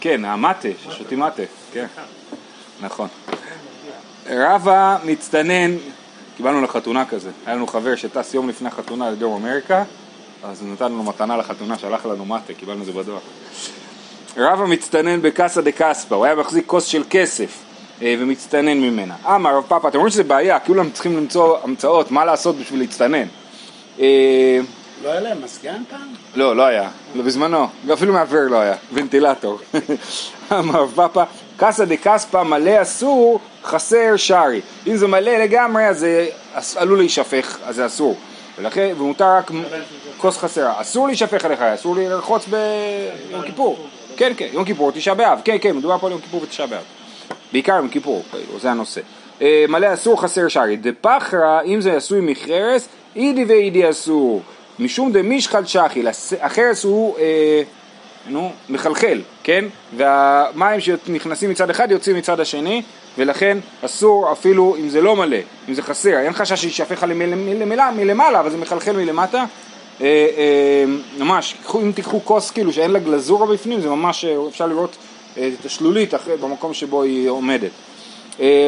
כן, 0.00 0.24
המטה, 0.24 0.68
ששותים 0.84 1.20
מטה, 1.20 1.42
כן, 1.72 1.86
נכון. 2.80 3.08
רבא 4.30 4.98
מצטנן, 5.04 5.76
קיבלנו 6.36 6.62
לחתונה 6.62 7.04
כזה, 7.04 7.30
היה 7.46 7.54
לנו 7.54 7.66
חבר 7.66 7.96
שטס 7.96 8.34
יום 8.34 8.48
לפני 8.48 8.68
החתונה 8.68 9.10
לדרום 9.10 9.44
אמריקה, 9.44 9.84
אז 10.42 10.62
נתנו 10.62 10.96
לו 10.96 11.02
מתנה 11.02 11.36
לחתונה, 11.36 11.78
שלח 11.78 12.06
לנו 12.06 12.24
מטה, 12.24 12.54
קיבלנו 12.54 12.80
את 12.80 12.86
זה 12.86 12.92
בדואר. 12.92 13.20
רבא 14.36 14.64
מצטנן 14.64 15.22
בקסא 15.22 15.60
דה 15.60 15.70
קספא, 15.72 16.14
הוא 16.14 16.24
היה 16.24 16.34
מחזיק 16.34 16.66
כוס 16.66 16.84
של 16.84 17.02
כסף 17.10 17.58
אה, 18.02 18.14
ומצטנן 18.18 18.78
ממנה. 18.78 19.14
אמר 19.26 19.56
רב 19.56 19.64
פאפא, 19.68 19.88
אתם 19.88 19.98
רואים 19.98 20.10
שזה 20.10 20.24
בעיה, 20.24 20.58
כולם 20.58 20.90
צריכים 20.90 21.16
למצוא 21.16 21.58
המצאות, 21.62 22.10
מה 22.10 22.24
לעשות 22.24 22.56
בשביל 22.56 22.80
להצטנן. 22.80 23.26
אה, 24.00 24.58
לא 25.04 25.10
היה 25.10 25.20
להם 25.20 25.44
מזגן 25.44 25.82
פעם? 25.90 26.14
לא, 26.34 26.56
לא 26.56 26.62
היה, 26.62 26.88
לא 27.14 27.22
בזמנו, 27.22 27.66
אפילו 27.92 28.12
מאוורר 28.12 28.48
לא 28.48 28.60
היה, 28.60 28.74
ונטילטור. 28.92 29.58
אמר 30.52 30.80
רב 30.80 30.92
פאפא, 30.94 31.24
קסא 31.56 31.84
דה 31.84 31.96
קספא 32.02 32.42
מלא 32.42 32.82
אסור, 32.82 33.40
חסר 33.64 34.16
שרי. 34.16 34.60
אם 34.86 34.96
זה 34.96 35.06
מלא 35.06 35.36
לגמרי, 35.36 35.86
אז 35.88 35.98
זה 35.98 36.26
עלול 36.76 36.98
להישפך, 36.98 37.58
אז 37.64 37.76
זה 37.76 37.86
אסור. 37.86 38.16
ולכן, 38.58 38.94
ומותר 38.98 39.36
רק 39.36 39.50
כוס 40.16 40.38
חסרה. 40.38 40.80
אסור 40.80 41.06
להישפך 41.06 41.44
עליך, 41.44 41.60
אסור 41.60 41.96
לרחוץ 41.96 42.46
ביום 42.46 43.42
כיפור. 43.42 43.86
כן, 44.16 44.32
כן, 44.36 44.46
יום 44.52 44.64
כיפור, 44.64 44.92
תשעה 44.92 45.14
באב, 45.14 45.40
כן, 45.44 45.56
כן, 45.60 45.76
מדובר 45.76 45.98
פה 45.98 46.06
על 46.06 46.12
יום 46.12 46.20
כיפור 46.20 46.42
ותשעה 46.42 46.66
באב. 46.66 46.82
בעיקר 47.52 47.76
יום 47.76 47.88
כיפור, 47.88 48.22
כאילו, 48.30 48.58
זה 48.58 48.70
הנושא. 48.70 49.00
אה, 49.42 49.64
מלא 49.68 49.94
אסור 49.94 50.22
חסר 50.22 50.48
שרי. 50.48 50.76
דפחרא, 50.76 51.60
אם 51.64 51.80
זה 51.80 51.96
עשוי 51.96 52.20
מחרס, 52.20 52.88
אידי 53.16 53.44
ואידי 53.44 53.90
אסור. 53.90 54.42
משום 54.78 55.12
דמישחל 55.12 55.64
שחי, 55.64 56.02
לס- 56.02 56.32
החרס 56.40 56.84
הוא, 56.84 57.18
אה, 57.18 57.62
נו, 58.28 58.52
מחלחל, 58.68 59.20
כן? 59.42 59.64
והמים 59.96 60.80
שנכנסים 60.80 61.50
מצד 61.50 61.70
אחד 61.70 61.90
יוצאים 61.90 62.16
מצד 62.16 62.40
השני, 62.40 62.82
ולכן 63.18 63.58
אסור 63.84 64.32
אפילו 64.32 64.76
אם 64.80 64.88
זה 64.88 65.00
לא 65.00 65.16
מלא, 65.16 65.36
אם 65.68 65.74
זה 65.74 65.82
חסר, 65.82 66.18
אין 66.18 66.32
חשש 66.32 66.80
מלמעלה, 67.06 67.90
מלמעלה, 67.90 68.40
אבל 68.40 68.50
זה 68.50 68.56
מחלחל 68.56 68.92
מלמטה. 68.96 69.44
אה, 70.00 70.06
אה, 70.36 70.84
ממש, 71.18 71.54
אם 71.82 71.92
תיקחו 71.92 72.20
כוס 72.24 72.50
כאילו 72.50 72.72
שאין 72.72 72.90
לה 72.90 72.98
גלזורה 72.98 73.46
בפנים, 73.46 73.80
זה 73.80 73.88
ממש, 73.88 74.24
אה, 74.24 74.36
אפשר 74.48 74.66
לראות 74.66 74.96
את 75.32 75.64
השלולית 75.64 76.14
במקום 76.40 76.74
שבו 76.74 77.02
היא 77.02 77.28
עומדת. 77.28 77.70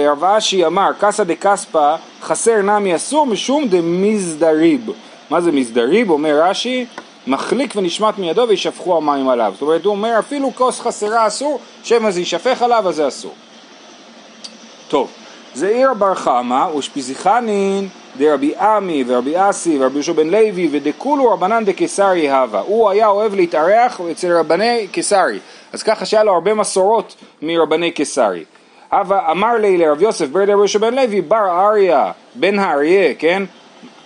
רב 0.06 0.24
אשי 0.24 0.66
אמר, 0.66 0.90
קסא 1.00 1.24
דה 1.24 1.34
כספא 1.34 1.96
חסר 2.22 2.62
נמי 2.62 2.96
אסור 2.96 3.26
משום 3.26 3.68
דמזדריב. 3.68 4.90
מה 5.30 5.40
זה 5.40 5.52
מזדריב? 5.52 6.10
אומר 6.10 6.42
רש"י, 6.42 6.86
מחליק 7.26 7.76
ונשמט 7.76 8.18
מידו 8.18 8.44
וישפכו 8.48 8.96
המים 8.96 9.28
עליו. 9.28 9.52
זאת 9.54 9.62
אומרת, 9.62 9.84
הוא 9.84 9.90
אומר 9.90 10.18
אפילו 10.18 10.52
כוס 10.54 10.80
חסרה 10.80 11.26
אסור, 11.26 11.60
שמא 11.84 12.10
זה 12.10 12.20
יישפך 12.20 12.62
עליו 12.62 12.88
אז 12.88 12.94
זה 12.94 13.08
אסור. 13.08 13.34
טוב, 14.88 15.10
זעיר 15.54 15.94
בר 15.94 16.14
חמא 16.14 16.66
ושפיזיחנין 16.76 17.88
דרבי 18.18 18.56
עמי 18.56 19.04
ורבי 19.06 19.34
אסי 19.36 19.78
ורבי 19.80 19.94
יהושע 19.94 20.12
בן 20.12 20.30
לוי 20.30 20.68
ודכולו 20.72 21.30
רבנן 21.30 21.64
דקיסרי 21.64 22.30
הווה. 22.30 22.60
הוא 22.60 22.90
היה 22.90 23.06
אוהב 23.08 23.34
להתארח 23.34 24.00
אצל 24.10 24.32
רבני 24.32 24.86
קיסרי. 24.92 25.38
אז 25.72 25.82
ככה 25.82 26.06
שהיה 26.06 26.24
לו 26.24 26.32
הרבה 26.32 26.54
מסורות 26.54 27.14
מרבני 27.42 27.90
קיסרי. 27.90 28.44
הווה 28.92 29.30
אמר 29.30 29.54
לי 29.54 29.76
לרב 29.76 30.02
יוסף 30.02 30.26
בר 30.26 30.44
דרבי 30.44 30.52
יהושע 30.52 30.78
בן 30.78 30.94
לוי 30.94 31.20
בר 31.20 31.68
אריה 31.68 32.12
בן 32.34 32.58
האריה, 32.58 33.14
כן? 33.18 33.42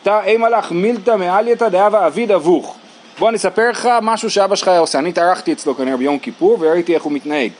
תא 0.03 0.21
אימה 0.25 0.49
לך 0.49 0.73
מילתא 0.73 1.17
מעלייתא 1.17 1.69
דהווה 1.69 2.07
אביד 2.07 2.33
אבוך. 2.33 2.77
בוא 3.19 3.29
אני 3.29 3.37
אספר 3.37 3.71
לך 3.71 3.89
משהו 4.03 4.31
שאבא 4.31 4.57
שלך 4.57 4.69
היה 4.69 4.79
עושה. 4.79 4.99
אני 4.99 5.09
התארחתי 5.09 5.53
אצלו 5.53 5.75
כנראה 5.75 5.97
ביום 5.97 6.19
כיפור 6.19 6.57
וראיתי 6.61 6.95
איך 6.95 7.03
הוא 7.03 7.13
מתנהג. 7.13 7.51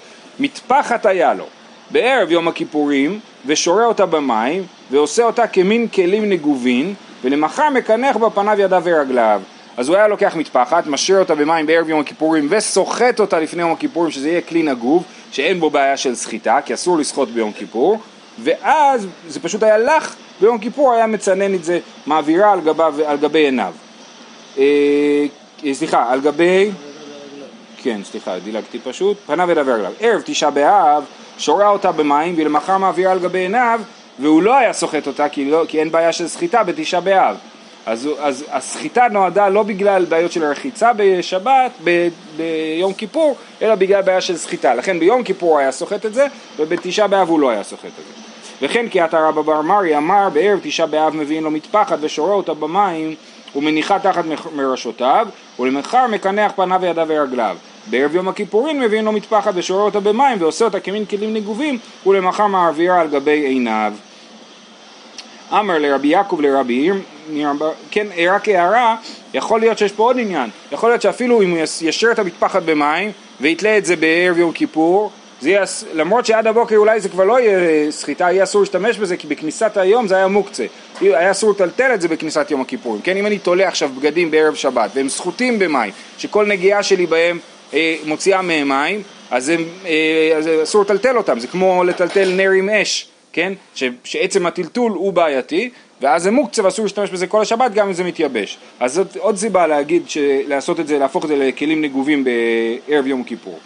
מטפחת 0.41 1.07
היה 1.07 1.35
לו. 1.35 1.45
בערב 1.91 2.31
יום 2.31 2.49
הכיפורים 2.49 3.21
ושורה 3.47 3.87
אותה 3.87 4.07
במים 4.07 4.63
ועושה 4.91 5.25
אותה 5.25 5.47
כמין 5.47 5.89
כלים 5.89 6.29
נגובין 6.31 6.95
ולמחר 7.25 7.71
מקנח 7.71 8.17
בפניו 8.17 8.61
ידיו 8.61 8.83
ורגליו 8.85 9.43
אז 9.77 9.89
הוא 9.89 9.97
היה 9.97 10.09
לוקח 10.09 10.37
מטפחת, 10.37 10.87
משאיר 10.87 11.19
אותה 11.19 11.35
במים 11.35 11.67
בערב 11.67 11.89
יום 11.89 12.01
הכיפורים 12.01 12.47
וסוחט 12.51 13.21
אותה 13.21 13.41
לפני 13.41 13.63
יום 13.63 13.73
הכיפורים 13.73 14.11
שזה 14.11 14.29
יהיה 14.29 14.41
כלי 14.41 14.63
נגוב 14.63 15.05
שאין 15.33 15.61
בו 15.61 15.71
בעיה 15.71 15.97
של 15.97 16.15
סחיטה 16.15 16.59
כי 16.65 16.75
אסור 16.75 16.99
לסחוט 16.99 17.29
ביום 17.29 17.53
כיפור 17.53 17.99
ואז 18.39 19.07
זה 19.29 19.41
פשוט 19.41 19.63
היה 19.63 19.79
לך, 19.79 20.15
ביום 20.41 20.59
כיפור 20.59 20.93
היה 20.93 21.07
מצנן 21.07 21.55
את 21.55 21.65
זה, 21.65 21.79
מעבירה 22.07 22.53
על, 22.53 22.61
גביו, 22.61 22.95
על 23.07 23.17
גבי 23.17 23.39
עיניו. 23.39 23.73
אה, 24.59 25.25
סליחה, 25.73 26.13
על 26.13 26.21
גבי... 26.21 26.71
כן, 27.83 28.01
סליחה, 28.05 28.39
דילגתי 28.39 28.79
פשוט. 28.79 29.17
פניו 29.27 29.51
ידבר 29.51 29.73
עליו. 29.73 29.93
ערב 30.01 30.23
תשעה 30.25 30.51
באב, 30.51 31.05
שורה 31.43 31.69
אותה 31.69 31.93
במים, 31.93 32.35
ולמחר 32.39 32.79
מעבירה 32.79 33.13
על 33.13 33.19
גבי 33.19 33.39
עיניו, 33.39 33.81
והוא 34.19 34.43
לא 34.43 34.57
היה 34.57 34.73
סוחט 34.73 35.07
אותה 35.07 35.29
כי, 35.29 35.51
לא, 35.51 35.65
כי 35.69 35.81
אין 35.81 35.91
בעיה 35.91 36.13
של 36.13 36.29
סחיטה 36.29 36.63
בתשעה 36.63 37.01
באב. 37.01 37.37
אז, 37.87 38.09
אז 38.21 38.45
הסחיטה 38.51 39.09
נועדה 39.11 39.49
לא 39.49 39.63
בגלל 39.63 40.05
בעיות 40.05 40.33
של 40.33 40.45
רחיצה 40.45 40.91
בשבת, 40.97 41.71
ב, 41.85 42.09
ביום 42.37 42.93
כיפור, 42.93 43.37
אלא 43.63 43.75
בגלל 43.75 44.03
בעיה 44.03 44.21
של 44.21 44.37
סחיטה. 44.37 44.75
לכן 44.75 44.99
ביום 44.99 45.23
כיפור 45.23 45.51
הוא 45.51 45.59
היה 45.59 45.73
סוחט 45.73 46.07
את 46.07 46.15
זה, 46.15 46.27
ובתשעה 46.57 47.09
באב 47.09 47.29
הוא 47.29 47.41
לא 47.41 47.51
היה 47.51 47.63
סוחט 47.63 47.85
את 47.85 48.05
זה. 48.07 48.23
וכן 48.63 48.89
כי 48.89 49.01
עתה 49.01 49.29
רבא 49.29 49.43
בר 49.43 49.61
מרי 49.63 49.97
אמר 49.97 50.29
בערב 50.33 50.59
תשעה 50.63 50.87
באב 50.87 51.17
מביאים 51.17 51.45
לו 51.45 51.51
מטפחת 51.51 51.99
ושורה 52.01 52.35
אותה 52.35 52.55
במים 52.55 53.15
ומניחה 53.57 53.99
תחת 53.99 54.25
מראשותיו 54.55 55.27
ולמחר 55.61 56.07
מקנח 56.07 56.53
פניו 56.57 56.79
וידיו 56.83 57.07
ורגליו. 57.09 57.57
בערב 57.87 58.15
יום 58.15 58.29
הכיפורים 58.29 58.81
מביאים 58.81 59.05
לו 59.05 59.13
מטפחת 59.13 59.53
ושורה 59.55 59.83
אותה 59.83 60.01
במים 60.01 60.37
ועושה 60.41 60.65
אותה 60.65 60.81
כמין 60.81 61.05
כלים 61.05 61.35
נגובים 61.35 61.79
ולמחר 62.07 62.47
מעבירה 62.47 63.01
על 63.01 63.09
גבי 63.09 63.47
עיניו. 63.47 63.93
אמר 65.53 65.79
לרבי 65.79 66.09
יעקב 66.09 66.41
לרבי 66.41 66.75
עיר, 66.75 66.95
כן, 67.91 68.07
רק 68.31 68.49
הערה, 68.49 68.97
יכול 69.35 69.61
להיות 69.61 69.79
שיש 69.79 69.93
פה 69.93 70.03
עוד 70.03 70.19
עניין, 70.19 70.51
יכול 70.73 70.91
להיות 70.91 71.03
שאפילו 71.03 71.43
אם 71.43 71.51
הוא 71.51 71.59
ישר 71.83 72.13
את 72.13 72.19
המטפחת 72.19 72.63
במים 72.63 73.13
ויתלה 73.41 73.79
את 73.79 73.85
זה 73.85 73.97
בערב 73.97 74.39
יום 74.39 74.53
כיפור, 74.53 75.11
זה 75.41 75.51
יהיה, 75.51 75.65
למרות 75.95 76.27
שעד 76.27 76.47
הבוקר 76.47 76.77
אולי 76.77 77.01
זה 77.01 77.09
כבר 77.09 77.25
לא 77.25 77.41
יהיה 77.41 77.93
סחיטה, 77.93 78.25
יהיה 78.25 78.45
אסור 78.45 78.61
להשתמש 78.63 78.99
בזה 78.99 79.17
כי 79.17 79.27
בכניסת 79.27 79.77
היום 79.77 80.07
זה 80.07 80.17
היה 80.17 80.29
מוקצה, 80.29 80.65
היה 81.01 81.31
אסור 81.31 81.51
לטלטל 81.51 81.95
את 81.95 82.01
זה 82.01 82.09
בכניסת 82.09 82.51
יום 82.51 82.61
הכיפורים, 82.61 83.03
כן, 83.03 83.17
אם 83.17 83.27
אני 83.27 83.39
תולה 83.39 83.69
עכשיו 83.69 83.91
בגדים 83.99 84.31
בערב 84.31 84.55
שבת 84.55 84.91
והם 84.95 85.09
סחוטים 85.09 85.59
במים, 85.59 85.93
שכל 86.19 86.47
נגיעה 86.47 86.83
שלי 86.83 87.07
בהם 87.07 87.39
אה, 87.39 87.52
מוציאה 88.07 88.43
מהם 88.43 88.69
מים, 88.69 89.03
אז, 89.31 89.49
הם, 89.49 89.65
אה, 89.87 90.33
אז 90.37 90.49
אסור 90.63 90.83
לטלטל 90.83 91.17
אותם, 91.17 91.39
זה 91.39 91.47
כמו 91.47 91.85
לטלטל 91.85 92.33
נר 92.37 92.51
עם 92.51 92.69
אש, 92.69 93.09
כן? 93.33 93.53
ש, 93.75 93.85
שעצם 94.05 94.47
הטלטול 94.47 94.93
הוא 94.93 95.13
בעייתי, 95.13 95.71
ואז 96.01 96.23
זה 96.23 96.31
מוקצה 96.31 96.65
ואסור 96.65 96.85
להשתמש 96.85 97.11
בזה 97.11 97.27
כל 97.27 97.43
השבת 97.43 97.73
גם 97.73 97.87
אם 97.87 97.93
זה 97.93 98.05
מתייבש. 98.05 98.59
אז 98.81 98.95
זאת 98.95 99.17
עוד 99.17 99.37
סיבה 99.37 99.67
להגיד, 99.67 100.03
לעשות 100.47 100.81
את 100.81 100.87
זה, 100.87 100.99
להפוך 100.99 101.25
את 101.25 101.29
זה 101.29 101.37
לכלים 101.37 101.83
נגובים 101.83 102.25
בערב 102.25 103.07
יום 103.07 103.25
כיפור. 103.25 103.59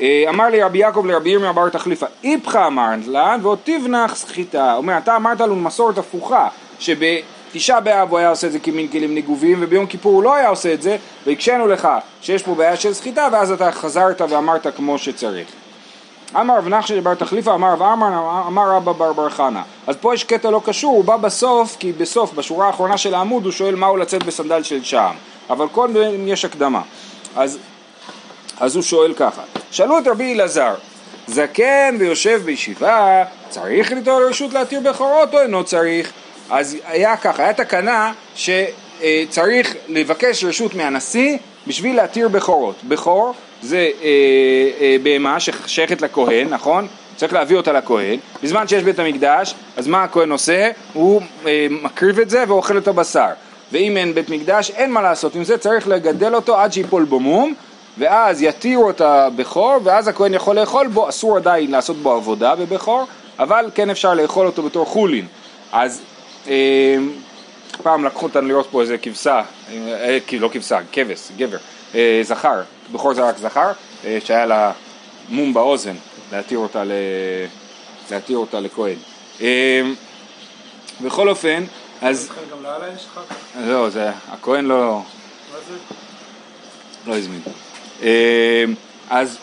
אה, 0.00 0.24
אמר 0.28 0.48
לי 0.48 0.62
רבי 0.62 0.78
יעקב 0.78 1.06
לרבי 1.06 1.30
ירמיה 1.30 1.52
בר 1.52 1.68
תחליפה, 1.68 2.06
איפכא 2.24 2.66
אמרת 2.66 3.06
לן 3.06 3.40
ועוד 3.42 3.58
תבנח 3.64 4.16
סחיטה. 4.16 4.74
אומר, 4.74 4.98
אתה 4.98 5.16
אמרת 5.16 5.40
לנו 5.40 5.56
מסורת 5.56 5.98
הפוכה, 5.98 6.48
שב... 6.78 7.02
תשעה 7.58 7.80
באב 7.80 8.10
הוא 8.10 8.18
היה 8.18 8.28
עושה 8.28 8.46
את 8.46 8.52
זה 8.52 8.58
כמין 8.58 8.88
כלים 8.88 9.14
נגובים 9.14 9.58
וביום 9.60 9.86
כיפור 9.86 10.12
הוא 10.12 10.22
לא 10.22 10.34
היה 10.34 10.48
עושה 10.48 10.74
את 10.74 10.82
זה 10.82 10.96
והקשינו 11.26 11.66
לך 11.66 11.88
שיש 12.22 12.42
פה 12.42 12.54
בעיה 12.54 12.76
של 12.76 12.94
סחיטה 12.94 13.28
ואז 13.32 13.52
אתה 13.52 13.72
חזרת 13.72 14.20
ואמרת 14.20 14.66
כמו 14.76 14.98
שצריך. 14.98 15.48
אמר 16.40 16.58
רב 16.58 16.68
נחשי 16.68 17.00
בר 17.00 17.14
תחליפה 17.14 17.54
אמר 17.54 17.72
רב 17.72 17.82
אמר 17.82 18.42
אמר 18.46 18.70
רבא 18.70 18.92
בר 18.92 19.12
בר 19.12 19.30
חנה 19.30 19.62
אז 19.86 19.96
פה 20.00 20.14
יש 20.14 20.24
קטע 20.24 20.50
לא 20.50 20.60
קשור 20.64 20.92
הוא 20.92 21.04
בא 21.04 21.16
בסוף 21.16 21.76
כי 21.78 21.92
בסוף 21.92 22.32
בשורה 22.34 22.66
האחרונה 22.66 22.98
של 22.98 23.14
העמוד 23.14 23.44
הוא 23.44 23.52
שואל 23.52 23.74
מהו 23.74 23.96
לצאת 23.96 24.22
בסנדל 24.22 24.62
של 24.62 24.84
שעם. 24.84 25.14
אבל 25.50 25.66
קודם 25.68 26.28
יש 26.28 26.44
הקדמה. 26.44 26.82
אז, 27.36 27.58
אז 28.60 28.76
הוא 28.76 28.82
שואל 28.82 29.14
ככה 29.14 29.42
שאלו 29.70 29.98
את 29.98 30.06
רבי 30.06 30.34
אלעזר 30.34 30.74
זקן 31.26 31.96
ויושב 31.98 32.42
בישיבה 32.44 33.24
צריך 33.48 33.92
ליטול 33.92 34.22
רשות 34.28 34.52
להתיר 34.52 34.80
בכורות 34.80 35.34
או 35.34 35.40
אינו 35.40 35.64
צריך 35.64 36.12
אז 36.50 36.76
היה 36.86 37.16
ככה, 37.16 37.42
היה 37.42 37.52
תקנה 37.52 38.12
שצריך 38.34 39.74
לבקש 39.88 40.44
רשות 40.44 40.74
מהנשיא 40.74 41.38
בשביל 41.66 41.96
להתיר 41.96 42.28
בכורות. 42.28 42.76
בכור 42.88 43.34
זה 43.62 43.76
אה, 44.02 44.08
אה, 44.80 44.96
בהמה 45.02 45.40
ששייכת 45.40 46.02
לכהן, 46.02 46.48
נכון? 46.48 46.86
צריך 47.16 47.32
להביא 47.32 47.56
אותה 47.56 47.72
לכהן. 47.72 48.18
בזמן 48.42 48.68
שיש 48.68 48.82
בית 48.82 48.98
המקדש, 48.98 49.54
אז 49.76 49.86
מה 49.86 50.04
הכהן 50.04 50.30
עושה? 50.30 50.70
הוא 50.92 51.22
אה, 51.46 51.66
מקריב 51.70 52.20
את 52.20 52.30
זה 52.30 52.44
ואוכל 52.48 52.78
את 52.78 52.88
הבשר. 52.88 53.28
ואם 53.72 53.96
אין 53.96 54.14
בית 54.14 54.28
מקדש, 54.28 54.70
אין 54.70 54.92
מה 54.92 55.02
לעשות 55.02 55.34
עם 55.34 55.44
זה, 55.44 55.58
צריך 55.58 55.88
לגדל 55.88 56.34
אותו 56.34 56.60
עד 56.60 56.72
שיפול 56.72 57.04
בו 57.04 57.20
מום, 57.20 57.54
ואז 57.98 58.42
יתירו 58.42 58.90
את 58.90 59.00
הבכור, 59.00 59.76
ואז 59.84 60.08
הכהן 60.08 60.34
יכול 60.34 60.56
לאכול 60.56 60.86
בו, 60.86 61.08
אסור 61.08 61.36
עדיין 61.36 61.70
לעשות 61.70 61.96
בו 61.96 62.12
עבודה 62.12 62.54
בבכור, 62.54 63.04
אבל 63.38 63.70
כן 63.74 63.90
אפשר 63.90 64.14
לאכול 64.14 64.46
אותו 64.46 64.62
בתור 64.62 64.86
חולין. 64.86 65.26
אז 65.72 66.00
פעם 67.82 68.04
לקחו 68.04 68.26
אותנו 68.26 68.48
לראות 68.48 68.68
פה 68.70 68.80
איזה 68.80 68.98
כבשה, 68.98 69.42
אה, 69.70 70.18
לא 70.40 70.50
כבשה, 70.52 70.78
כבש, 70.92 71.28
גבר, 71.36 71.56
אה, 71.94 72.20
זכר, 72.22 72.62
בכור 72.92 73.14
זה 73.14 73.28
רק 73.28 73.38
זכר, 73.38 73.72
אה, 74.04 74.18
שהיה 74.24 74.46
לה 74.46 74.72
מום 75.28 75.54
באוזן, 75.54 75.94
להתיר 76.32 76.58
אותה, 76.58 76.84
ל... 76.84 76.92
להתיר 78.10 78.38
אותה 78.38 78.60
לכהן. 78.60 78.96
אמ, 79.40 79.46
בכל 81.00 81.28
אופן, 81.28 81.64
אז... 82.02 82.30
גם 82.50 82.62
לאללה 82.62 82.94
יש? 82.96 83.06
לא, 83.60 83.90
זה, 83.90 84.10
הכהן 84.28 84.64
לא... 84.64 85.02
מה 85.52 85.58
זה? 85.68 85.74
לא 87.06 87.16
הזמין. 87.16 87.40
אמ, 88.02 88.06
אז 89.10 89.38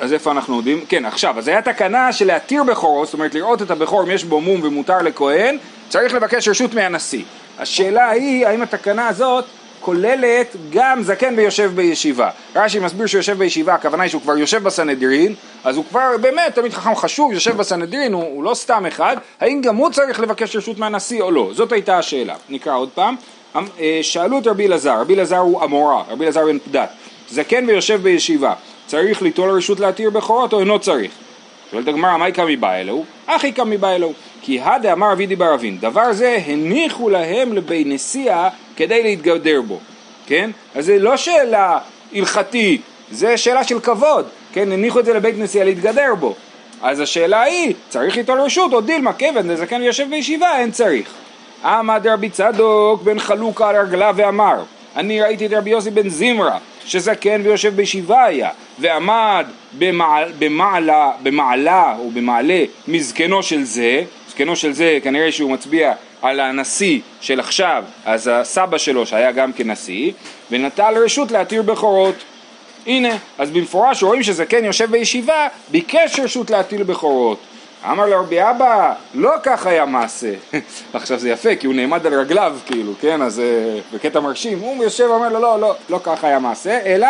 אז 0.00 0.12
איפה 0.12 0.30
אנחנו 0.30 0.56
יודעים? 0.56 0.84
כן, 0.88 1.04
עכשיו, 1.04 1.38
אז 1.38 1.48
היה 1.48 1.62
תקנה 1.62 2.12
של 2.12 2.26
להתיר 2.26 2.64
בכורו, 2.64 3.04
זאת 3.04 3.14
אומרת 3.14 3.34
לראות 3.34 3.62
את 3.62 3.70
הבכור 3.70 4.02
אם 4.02 4.10
יש 4.10 4.24
בו 4.24 4.40
מום 4.40 4.60
ומותר 4.62 5.02
לכהן, 5.02 5.58
צריך 5.88 6.14
לבקש 6.14 6.48
רשות 6.48 6.74
מהנשיא. 6.74 7.22
השאלה 7.58 8.10
היא, 8.10 8.46
האם 8.46 8.62
התקנה 8.62 9.08
הזאת 9.08 9.44
כוללת 9.80 10.56
גם 10.70 11.02
זקן 11.02 11.34
ויושב 11.36 11.72
בישיבה. 11.74 12.30
רש"י 12.56 12.78
מסביר 12.78 13.06
שיושב 13.06 13.38
בישיבה, 13.38 13.74
הכוונה 13.74 14.02
היא 14.02 14.10
שהוא 14.10 14.22
כבר 14.22 14.38
יושב 14.38 14.62
בסנהדרין, 14.62 15.34
אז 15.64 15.76
הוא 15.76 15.84
כבר 15.90 16.16
באמת 16.20 16.54
תמיד 16.54 16.72
חכם 16.72 16.94
חשוב, 16.94 17.32
יושב 17.32 17.56
בסנהדרין, 17.56 18.12
הוא, 18.12 18.22
הוא 18.22 18.44
לא 18.44 18.54
סתם 18.54 18.86
אחד, 18.86 19.16
האם 19.40 19.60
גם 19.60 19.76
הוא 19.76 19.90
צריך 19.90 20.20
לבקש 20.20 20.56
רשות 20.56 20.78
מהנשיא 20.78 21.22
או 21.22 21.30
לא? 21.30 21.50
זאת 21.52 21.72
הייתה 21.72 21.98
השאלה. 21.98 22.34
נקרא 22.48 22.76
עוד 22.76 22.88
פעם. 22.94 23.16
אמ, 23.56 23.64
אה, 23.80 23.98
שאלו 24.02 24.38
את 24.38 24.46
רבי 24.46 24.66
אלעזר, 24.66 25.00
רבי 25.00 25.14
אלעזר 25.14 25.38
הוא 25.38 25.64
אמורה, 25.64 26.02
רבי 26.08 26.24
אלעזר 26.24 26.44
בן 26.44 26.58
פדת, 26.58 26.88
זקן 27.30 27.64
ויושב 27.68 28.02
בישיבה. 28.02 28.54
צריך 28.90 29.22
ליטול 29.22 29.50
רשות 29.50 29.80
להתיר 29.80 30.10
בכורות 30.10 30.52
או 30.52 30.60
אינו 30.60 30.78
צריך? 30.78 31.12
שואלת 31.70 31.88
הגמרא, 31.88 32.16
מה 32.16 32.28
יקמי 32.28 32.56
בא 32.56 32.74
אלוהו? 32.74 33.04
אחי 33.26 33.52
קמי 33.52 33.76
בא 33.76 33.90
אלוהו. 33.90 34.12
כי 34.42 34.60
הדה 34.60 34.92
אמר 34.92 35.12
אבידי 35.12 35.36
בר 35.36 35.54
אבין, 35.54 35.78
דבר 35.78 36.12
זה 36.12 36.38
הניחו 36.46 37.08
להם 37.10 37.52
לבי 37.52 37.84
נשיאה 37.86 38.48
כדי 38.76 39.02
להתגדר 39.02 39.60
בו, 39.62 39.80
כן? 40.26 40.50
אז 40.74 40.86
זה 40.86 40.98
לא 40.98 41.16
שאלה 41.16 41.78
הלכתית, 42.12 42.80
זה 43.10 43.36
שאלה 43.36 43.64
של 43.64 43.80
כבוד, 43.80 44.26
כן? 44.52 44.72
הניחו 44.72 45.00
את 45.00 45.04
זה 45.04 45.14
לבית 45.14 45.38
נשיאה 45.38 45.64
להתגדר 45.64 46.14
בו. 46.20 46.34
אז 46.82 47.00
השאלה 47.00 47.42
היא, 47.42 47.74
צריך 47.88 48.16
ליטול 48.16 48.40
רשות 48.40 48.72
או 48.72 48.80
דילמה, 48.80 49.12
כבן 49.12 49.54
דזקן 49.54 49.80
ויושב 49.80 50.06
בישיבה, 50.10 50.58
אין 50.58 50.70
צריך. 50.70 51.12
עמד 51.64 52.06
רבי 52.06 52.30
צדוק 52.30 53.02
בן 53.02 53.18
חלוקה 53.18 53.68
על 53.68 53.76
רגליו 53.76 54.14
ואמר, 54.16 54.56
אני 54.96 55.20
ראיתי 55.20 55.46
את 55.46 55.52
רבי 55.52 55.70
יוסי 55.70 55.90
בן 55.90 56.08
זמרה 56.08 56.58
שזקן 56.84 57.40
ויושב 57.44 57.76
בישיבה 57.76 58.24
היה, 58.24 58.50
ועמד 58.78 59.46
במעלה, 60.38 61.12
במעלה, 61.22 61.96
או 61.98 62.10
במעלה 62.10 62.64
מזקנו 62.88 63.42
של 63.42 63.64
זה, 63.64 64.02
זקנו 64.28 64.56
של 64.56 64.72
זה 64.72 64.98
כנראה 65.02 65.32
שהוא 65.32 65.50
מצביע 65.50 65.92
על 66.22 66.40
הנשיא 66.40 67.00
של 67.20 67.40
עכשיו, 67.40 67.84
אז 68.04 68.30
הסבא 68.32 68.78
שלו 68.78 69.06
שהיה 69.06 69.32
גם 69.32 69.52
כנשיא, 69.52 70.12
ונטל 70.50 70.94
רשות 71.04 71.30
להתיר 71.30 71.62
בכורות. 71.62 72.14
הנה, 72.86 73.16
אז 73.38 73.50
במפורש 73.50 74.02
רואים 74.02 74.22
שזקן 74.22 74.64
יושב 74.64 74.90
בישיבה, 74.90 75.48
ביקש 75.70 76.20
רשות 76.20 76.50
להטיל 76.50 76.82
בכורות. 76.82 77.38
אמר 77.84 78.06
לרבי 78.06 78.42
אבא, 78.50 78.92
לא 79.14 79.32
כך 79.42 79.66
היה 79.66 79.86
מעשה. 79.86 80.32
עכשיו 80.92 81.18
זה 81.18 81.30
יפה, 81.30 81.56
כי 81.56 81.66
הוא 81.66 81.74
נעמד 81.74 82.06
על 82.06 82.14
רגליו, 82.14 82.56
כאילו, 82.66 82.92
כן? 83.00 83.22
אז 83.22 83.40
אה, 83.40 83.80
בקטע 83.94 84.20
מרשים, 84.20 84.58
הוא 84.58 84.84
יושב 84.84 85.04
ואומר 85.10 85.28
לו, 85.28 85.40
לא, 85.40 85.60
לא, 85.60 85.74
לא 85.90 86.00
כך 86.02 86.24
היה 86.24 86.38
מעשה, 86.38 86.78
אלא 86.84 87.08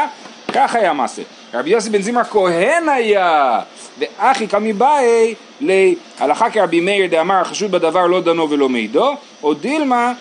כך 0.53 0.75
היה 0.75 0.93
מעשה. 0.93 1.23
רבי 1.55 1.71
יוסי 1.71 1.91
בן 1.91 2.03
זמרה 2.03 2.25
כהן 2.25 2.89
היה, 2.89 3.61
ואחי 3.99 4.47
קמי 4.47 4.73
באי 4.73 5.35
להלכה 5.61 6.50
כרבי 6.50 6.81
מאיר 6.81 7.07
דאמר 7.07 7.35
החשוד 7.35 7.71
בדבר 7.71 8.07
לא 8.07 8.21
דנו 8.21 8.50
ולא 8.50 8.69
מעידו, 8.69 9.15
או 9.43 9.55
דילמה 9.55 10.12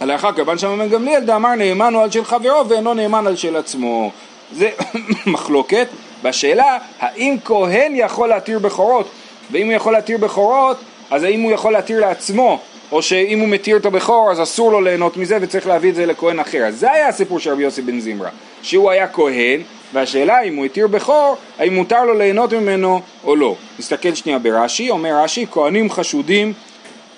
הלכה 0.00 0.32
כרבן 0.32 0.58
שם 0.58 0.78
בן 0.78 0.88
גמליאל 0.88 1.20
דאמר 1.20 1.54
נאמן 1.54 1.94
הוא 1.94 2.02
על 2.02 2.10
של 2.10 2.24
חברו 2.24 2.68
ואינו 2.68 2.94
נאמן 2.94 3.26
על 3.26 3.36
של 3.36 3.56
עצמו. 3.56 4.10
זה 4.52 4.70
מחלוקת 5.26 5.88
בשאלה 6.22 6.78
האם 7.00 7.36
כהן 7.44 7.92
יכול 7.94 8.28
להתיר 8.28 8.58
בכורות 8.58 9.10
ואם 9.52 9.66
הוא 9.66 9.72
יכול 9.72 9.92
להתיר 9.92 10.18
בכורות, 10.18 10.76
אז 11.10 11.22
האם 11.22 11.40
הוא 11.40 11.52
יכול 11.52 11.72
להתיר 11.72 12.00
לעצמו, 12.00 12.60
או 12.92 13.02
שאם 13.02 13.38
הוא 13.38 13.48
מתיר 13.48 13.76
את 13.76 13.86
הבכור 13.86 14.30
אז 14.30 14.42
אסור 14.42 14.72
לו 14.72 14.80
ליהנות 14.80 15.16
מזה 15.16 15.38
וצריך 15.40 15.66
להביא 15.66 15.90
את 15.90 15.94
זה 15.94 16.06
לכהן 16.06 16.38
אחר. 16.38 16.64
אז 16.64 16.78
זה 16.78 16.92
היה 16.92 17.08
הסיפור 17.08 17.38
של 17.38 17.50
רבי 17.50 17.62
יוסי 17.62 17.82
בן 17.82 18.00
זמרה, 18.00 18.30
שהוא 18.62 18.90
היה 18.90 19.08
כהן, 19.08 19.60
והשאלה 19.92 20.42
אם 20.42 20.56
הוא 20.56 20.64
התיר 20.64 20.86
בכור, 20.86 21.36
האם 21.58 21.74
מותר 21.74 22.04
לו 22.04 22.14
ליהנות 22.14 22.52
ממנו 22.52 23.00
או 23.24 23.36
לא. 23.36 23.56
נסתכל 23.78 24.14
שנייה 24.14 24.38
ברש"י, 24.38 24.90
אומר 24.90 25.22
רש"י, 25.22 25.46
כהנים 25.50 25.90
חשודים 25.90 26.52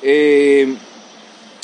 אה, 0.04 0.64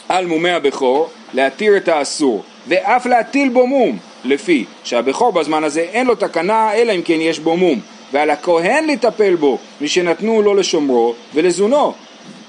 על 0.08 0.26
מומי 0.26 0.50
הבכור 0.50 1.08
להתיר 1.34 1.76
את 1.76 1.88
האסור, 1.88 2.42
ואף 2.68 3.06
להטיל 3.06 3.48
בו 3.48 3.66
מום, 3.66 3.98
לפי 4.24 4.64
שהבכור 4.84 5.32
בזמן 5.32 5.64
הזה 5.64 5.80
אין 5.80 6.06
לו 6.06 6.14
תקנה 6.14 6.74
אלא 6.74 6.92
אם 6.92 7.02
כן 7.02 7.20
יש 7.20 7.38
בו 7.38 7.56
מום, 7.56 7.80
ועל 8.12 8.30
הכהן 8.30 8.86
לטפל 8.86 9.34
בו, 9.34 9.58
משנתנו 9.80 10.42
לו 10.42 10.54
לשומרו 10.54 11.14
ולזונו, 11.34 11.92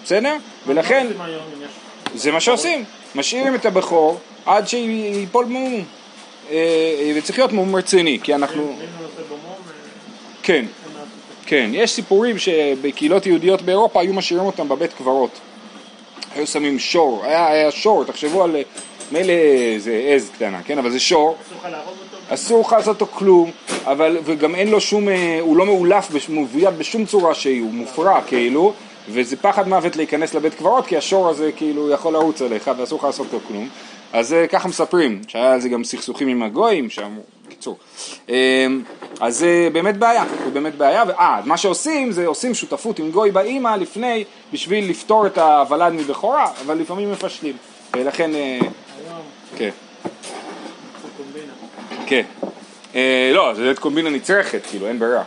בסדר? 0.04 0.36
ולכן, 0.68 1.08
זה 2.16 2.32
מה 2.32 2.40
שעושים, 2.40 2.84
משאירים 3.16 3.56
את 3.56 3.66
הבכור 3.66 4.20
עד 4.46 4.68
שיפול 4.68 5.46
מום, 5.46 5.84
אה, 6.52 7.12
וצריך 7.16 7.40
להיות 7.40 7.54
מום 7.54 7.76
רציני, 7.76 8.20
כי 8.24 8.36
אנחנו, 8.36 8.64
במום, 8.64 8.78
אה, 9.46 9.74
כן. 10.44 10.66
כן, 11.46 11.70
יש 11.74 11.92
סיפורים 11.92 12.38
שבקהילות 12.38 13.26
יהודיות 13.26 13.62
באירופה 13.62 14.02
היו 14.02 14.14
משאירים 14.14 14.46
אותם 14.46 14.70
בבית 14.70 14.94
קברות. 14.94 15.30
היו 16.36 16.48
שמים 16.48 16.80
שור, 16.80 17.26
היה, 17.26 17.48
היה 17.48 17.72
שור, 17.72 18.06
תחשבו 18.06 18.44
על, 18.44 18.56
מילא 19.12 19.34
זה 19.78 20.02
עז 20.08 20.30
קטנה, 20.36 20.64
כן, 20.64 20.78
אבל 20.78 20.92
זה 20.92 21.00
שור, 21.00 21.36
אסור 21.48 21.58
לך 21.58 21.66
להרוג 21.72 21.88
אותו? 21.88 22.09
אסור 22.30 22.62
לך 22.62 22.74
לעשות 22.74 23.02
אותו 23.02 23.14
כלום, 23.14 23.52
אבל, 23.86 24.18
וגם 24.26 24.56
אין 24.56 24.68
לו 24.68 24.82
שום, 24.82 25.10
אה, 25.10 25.38
הוא 25.42 25.58
לא 25.58 25.66
מאולף, 25.66 26.30
מבוית 26.30 26.74
בשום 26.78 27.06
צורה 27.06 27.34
שהיא, 27.34 27.62
הוא 27.62 27.74
מופרע 27.74 28.22
כאילו, 28.22 28.74
וזה 29.10 29.38
פחד 29.38 29.68
מוות 29.68 29.96
להיכנס 29.96 30.34
לבית 30.34 30.54
קברות, 30.54 30.88
כי 30.88 30.98
השור 30.98 31.30
הזה 31.30 31.52
כאילו 31.56 31.90
יכול 31.90 32.14
לרוץ 32.14 32.42
עליך 32.42 32.72
ואסור 32.78 33.00
לך 33.00 33.06
לעשות 33.06 33.28
לו 33.34 33.40
כלום. 33.48 33.70
אז 34.14 34.34
אה, 34.34 34.48
ככה 34.48 34.68
מספרים, 34.68 35.22
שהיה 35.28 35.54
על 35.54 35.62
זה 35.62 35.70
גם 35.70 35.84
סכסוכים 35.84 36.28
עם 36.28 36.44
הגויים, 36.44 36.90
שאמרו, 36.90 37.22
קיצור. 37.50 37.78
אה, 38.30 38.68
אז 39.22 39.38
זה 39.38 39.70
באמת 39.74 39.98
בעיה, 39.98 40.24
זה 40.46 40.52
באמת 40.52 40.76
בעיה, 40.76 41.04
ואה, 41.08 41.42
מה 41.46 41.58
שעושים 41.58 42.12
זה 42.12 42.28
עושים 42.28 42.54
שותפות 42.54 43.00
עם 43.00 43.12
גוי 43.12 43.32
באימא 43.32 43.76
לפני, 43.76 44.24
בשביל 44.54 44.90
לפתור 44.90 45.28
את 45.28 45.38
הוולד 45.38 45.94
מבכורה, 45.94 46.52
אבל 46.66 46.78
לפעמים 46.78 47.12
מפשלים, 47.12 47.56
ולכן, 47.94 48.36
אה, 48.36 48.60
היום 48.62 49.22
כן. 49.58 49.70
כן. 52.10 52.22
אה, 52.96 53.32
לא, 53.34 53.54
באמת 53.54 53.80
קומבינה 53.80 54.10
נצרכת, 54.10 54.62
כאילו, 54.70 54.88
אין 54.88 55.00
ברירה. 55.00 55.24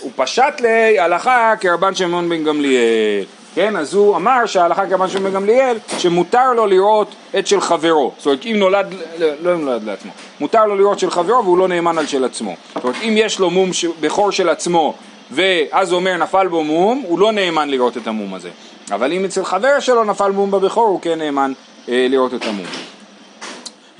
הוא 0.00 0.10
פשט 0.16 0.60
להלכה 0.60 1.54
כרבן 1.60 1.94
שמעון 1.94 2.28
בן 2.28 2.44
גמליאל, 2.44 3.24
כן? 3.54 3.76
אז 3.76 3.94
הוא 3.94 4.16
אמר 4.16 4.46
שההלכה 4.46 4.86
כרבן 4.86 5.08
שמעון 5.08 5.24
בן 5.24 5.34
גמליאל, 5.34 5.78
שמותר 5.98 6.52
לו 6.52 6.66
לראות 6.66 7.14
את 7.38 7.46
של 7.46 7.60
חברו. 7.60 8.12
זאת 8.16 8.26
אומרת, 8.26 8.46
אם 8.46 8.56
נולד, 8.58 8.94
לא, 9.18 9.28
לא 9.40 9.54
אם 9.54 9.64
נולד 9.64 9.84
לעצמו, 9.84 10.12
מותר 10.40 10.66
לו 10.66 10.76
לראות 10.76 10.98
של 10.98 11.10
חברו 11.10 11.44
והוא 11.44 11.58
לא 11.58 11.68
נאמן 11.68 11.98
על 11.98 12.06
של 12.06 12.24
עצמו. 12.24 12.56
זאת 12.74 12.84
אומרת, 12.84 12.96
אם 13.02 13.14
יש 13.16 13.38
לו 13.38 13.50
מום 13.50 13.70
בכור 14.00 14.30
של 14.30 14.48
עצמו, 14.48 14.94
ואז 15.30 15.92
הוא 15.92 15.98
אומר 15.98 16.16
נפל 16.16 16.48
בו 16.48 16.64
מום, 16.64 17.02
הוא 17.06 17.18
לא 17.18 17.32
נאמן 17.32 17.68
לראות 17.68 17.96
את 17.96 18.06
המום 18.06 18.34
הזה. 18.34 18.50
אבל 18.90 19.12
אם 19.12 19.24
אצל 19.24 19.44
חבר 19.44 19.80
שלו 19.80 20.04
נפל 20.04 20.30
מום 20.30 20.50
בבכור, 20.50 20.86
הוא 20.86 21.00
כן 21.00 21.18
נאמן 21.18 21.52
אה, 21.88 22.06
לראות 22.10 22.34
את 22.34 22.44
המום. 22.44 22.66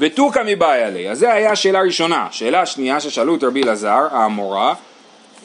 ותוכא 0.00 0.40
מבעיה 0.46 0.90
לי. 0.90 1.10
אז 1.10 1.18
זה 1.18 1.32
היה 1.32 1.52
השאלה 1.52 1.78
הראשונה. 1.78 2.26
שאלה 2.30 2.60
השנייה 2.60 3.00
ששאלו 3.00 3.34
את 3.36 3.44
רבי 3.44 3.62
אלעזר, 3.62 4.06
האמורה, 4.10 4.74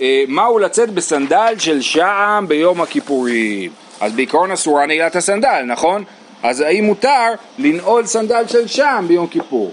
אה, 0.02 0.24
מהו 0.28 0.60
לצאת 0.60 0.90
בסנדל 0.90 1.54
של 1.58 1.82
שעם 1.82 2.48
ביום 2.48 2.82
הכיפורים? 2.82 3.72
אז 4.02 4.14
בעיקרון 4.14 4.52
אסורה 4.52 4.86
נעילת 4.86 5.16
הסנדל, 5.16 5.64
נכון? 5.68 6.04
אז 6.44 6.62
האם 6.62 6.84
מותר 6.84 7.28
לנעול 7.60 8.06
סנדל 8.06 8.44
של 8.48 8.68
שעם 8.68 9.08
ביום 9.08 9.28
כיפור? 9.28 9.72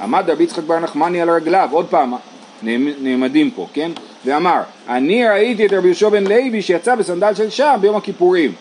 עמד 0.00 0.30
רבי 0.30 0.44
יצחק 0.44 0.62
בר 0.62 0.78
נחמני 0.78 1.22
על 1.22 1.30
רגליו, 1.30 1.68
עוד 1.72 1.86
פעם, 1.90 2.14
נעמ- 2.62 2.66
נעמדים 3.00 3.50
פה, 3.50 3.66
כן? 3.74 3.90
ואמר, 4.24 4.60
אני 4.88 5.28
ראיתי 5.28 5.66
את 5.66 5.72
רבי 5.72 5.88
יהושע 5.88 6.08
בן 6.08 6.24
לוי 6.24 6.62
שיצא 6.62 6.94
בסנדל 6.94 7.34
של 7.34 7.50
שעם 7.50 7.80
ביום 7.80 7.96
הכיפורים. 7.96 8.52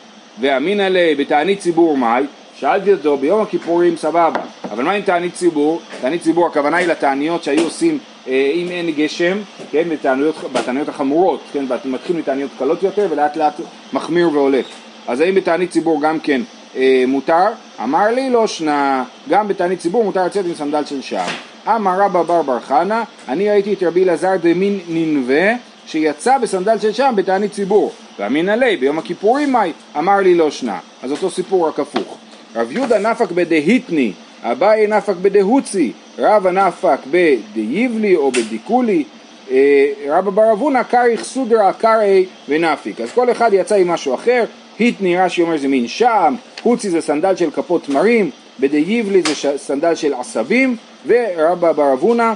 ואמינא 0.41 0.81
ליה 0.83 1.15
בתענית 1.15 1.59
ציבור 1.59 1.97
מאי? 1.97 2.23
שאלתי 2.55 2.93
אותו 2.93 3.17
ביום 3.17 3.41
הכיפורים 3.41 3.97
סבבה, 3.97 4.40
אבל 4.71 4.83
מה 4.83 4.91
עם 4.91 5.01
תענית 5.01 5.33
ציבור? 5.33 5.81
תענית 6.01 6.21
ציבור 6.21 6.47
הכוונה 6.47 6.77
היא 6.77 6.87
לתעניות 6.87 7.43
שהיו 7.43 7.63
עושים 7.63 7.97
אה, 8.27 8.51
אם 8.55 8.67
אין 8.69 8.91
גשם, 8.91 9.37
כן, 9.71 9.89
בתעניות, 9.89 10.35
בתעניות 10.53 10.89
החמורות, 10.89 11.41
כן, 11.53 11.65
מתחיל 11.85 12.15
מתעניות 12.15 12.51
קלות 12.59 12.83
יותר 12.83 13.07
ולאט 13.09 13.37
לאט 13.37 13.53
מחמיר 13.93 14.29
והולך. 14.29 14.65
אז 15.07 15.19
האם 15.19 15.35
בתענית 15.35 15.71
ציבור 15.71 16.01
גם 16.01 16.19
כן 16.19 16.41
אה, 16.75 17.03
מותר? 17.07 17.47
אמר 17.83 18.07
לי 18.07 18.29
לא 18.29 18.47
שנה, 18.47 19.03
גם 19.29 19.47
בתענית 19.47 19.79
ציבור 19.79 20.03
מותר 20.03 20.25
לצאת 20.25 20.45
עם 20.45 20.53
סנדל 20.53 20.85
של 20.85 21.01
שער. 21.01 21.29
אמר 21.67 22.01
רבא 22.01 22.23
בר 22.23 22.41
בר 22.41 22.59
חנה, 22.59 23.03
אני 23.27 23.49
ראיתי 23.49 23.73
את 23.73 23.83
רבי 23.83 24.03
אלעזר 24.03 24.35
דמין 24.41 24.79
ננבה 24.87 25.53
שיצא 25.85 26.37
בסנדל 26.37 26.79
של 26.79 26.93
שם 26.93 27.13
בתענית 27.15 27.51
ציבור. 27.51 27.91
ואמינא 28.19 28.51
ליה 28.51 28.77
ביום 28.77 28.99
הכיפורים 28.99 29.51
מאי, 29.51 29.71
אמר 29.97 30.17
לי 30.17 30.35
לא 30.35 30.51
שנה. 30.51 30.79
אז 31.03 31.11
אותו 31.11 31.29
סיפור 31.29 31.67
רק 31.67 31.79
הפוך. 31.79 32.17
רב 32.55 32.71
יהודה 32.71 32.99
נפק 32.99 33.31
בדהיתני, 33.31 34.13
אביי 34.43 34.87
נפק 34.87 35.15
בדהוצי, 35.21 35.91
רבא 36.17 36.51
נפק 36.51 36.99
בדייבלי 37.11 38.15
או 38.15 38.31
בדיקולי, 38.31 39.03
אה, 39.51 39.87
רבה 40.07 40.31
בר 40.31 40.51
רב 40.51 40.62
הונא 40.62 40.83
כריך 40.83 41.23
סודרא 41.23 41.73
אכרעיה 41.73 42.25
ונפיק. 42.49 43.01
אז 43.01 43.11
כל 43.11 43.31
אחד 43.31 43.49
יצא 43.53 43.75
עם 43.75 43.87
משהו 43.87 44.15
אחר, 44.15 44.43
היטני 44.79 45.17
רש"י 45.17 45.41
אומר 45.41 45.57
זה 45.57 45.67
מין 45.67 45.87
שעם, 45.87 46.35
הוצי 46.63 46.89
זה 46.89 47.01
סנדל 47.01 47.35
של 47.35 47.51
כפות 47.51 47.83
תמרים, 47.83 48.29
בדיבלי 48.59 49.21
זה 49.21 49.57
סנדל 49.57 49.95
של 49.95 50.13
עשבים, 50.13 50.75
ורבה 51.07 51.71
בר 51.71 51.93
רב 51.93 52.07
הונא 52.07 52.33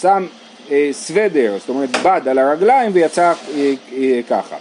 שם 0.00 0.26
אה, 0.70 0.88
סודר, 0.92 1.56
זאת 1.58 1.68
אומרת 1.68 1.90
בד 2.02 2.28
על 2.28 2.38
הרגליים 2.38 2.90
ויצא 2.94 3.32
אה, 3.54 3.72
אה, 3.96 4.20
ככה. 4.28 4.56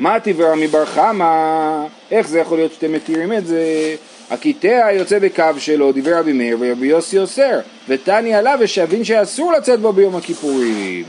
מתיב 0.00 0.32
רמי 0.36 0.66
בר 0.66 0.86
חמא, 0.86 1.84
איך 2.10 2.28
זה 2.28 2.40
יכול 2.40 2.58
להיות 2.58 2.72
שאתם 2.72 2.92
מתירים 2.92 3.32
את 3.32 3.46
זה? 3.46 3.64
הקיטע 4.30 4.88
יוצא 4.92 5.18
בקב 5.18 5.44
שלו, 5.58 5.92
דברי 5.92 6.18
רבי 6.18 6.32
מאיר 6.32 6.56
ורבי 6.60 6.86
יוסי 6.86 7.18
אוסר, 7.18 7.58
ותני 7.88 8.34
עליו 8.34 8.58
ושהבין 8.60 9.04
שאסור 9.04 9.52
לצאת 9.52 9.80
בו 9.80 9.92
ביום 9.92 10.16
הכיפורים, 10.16 11.04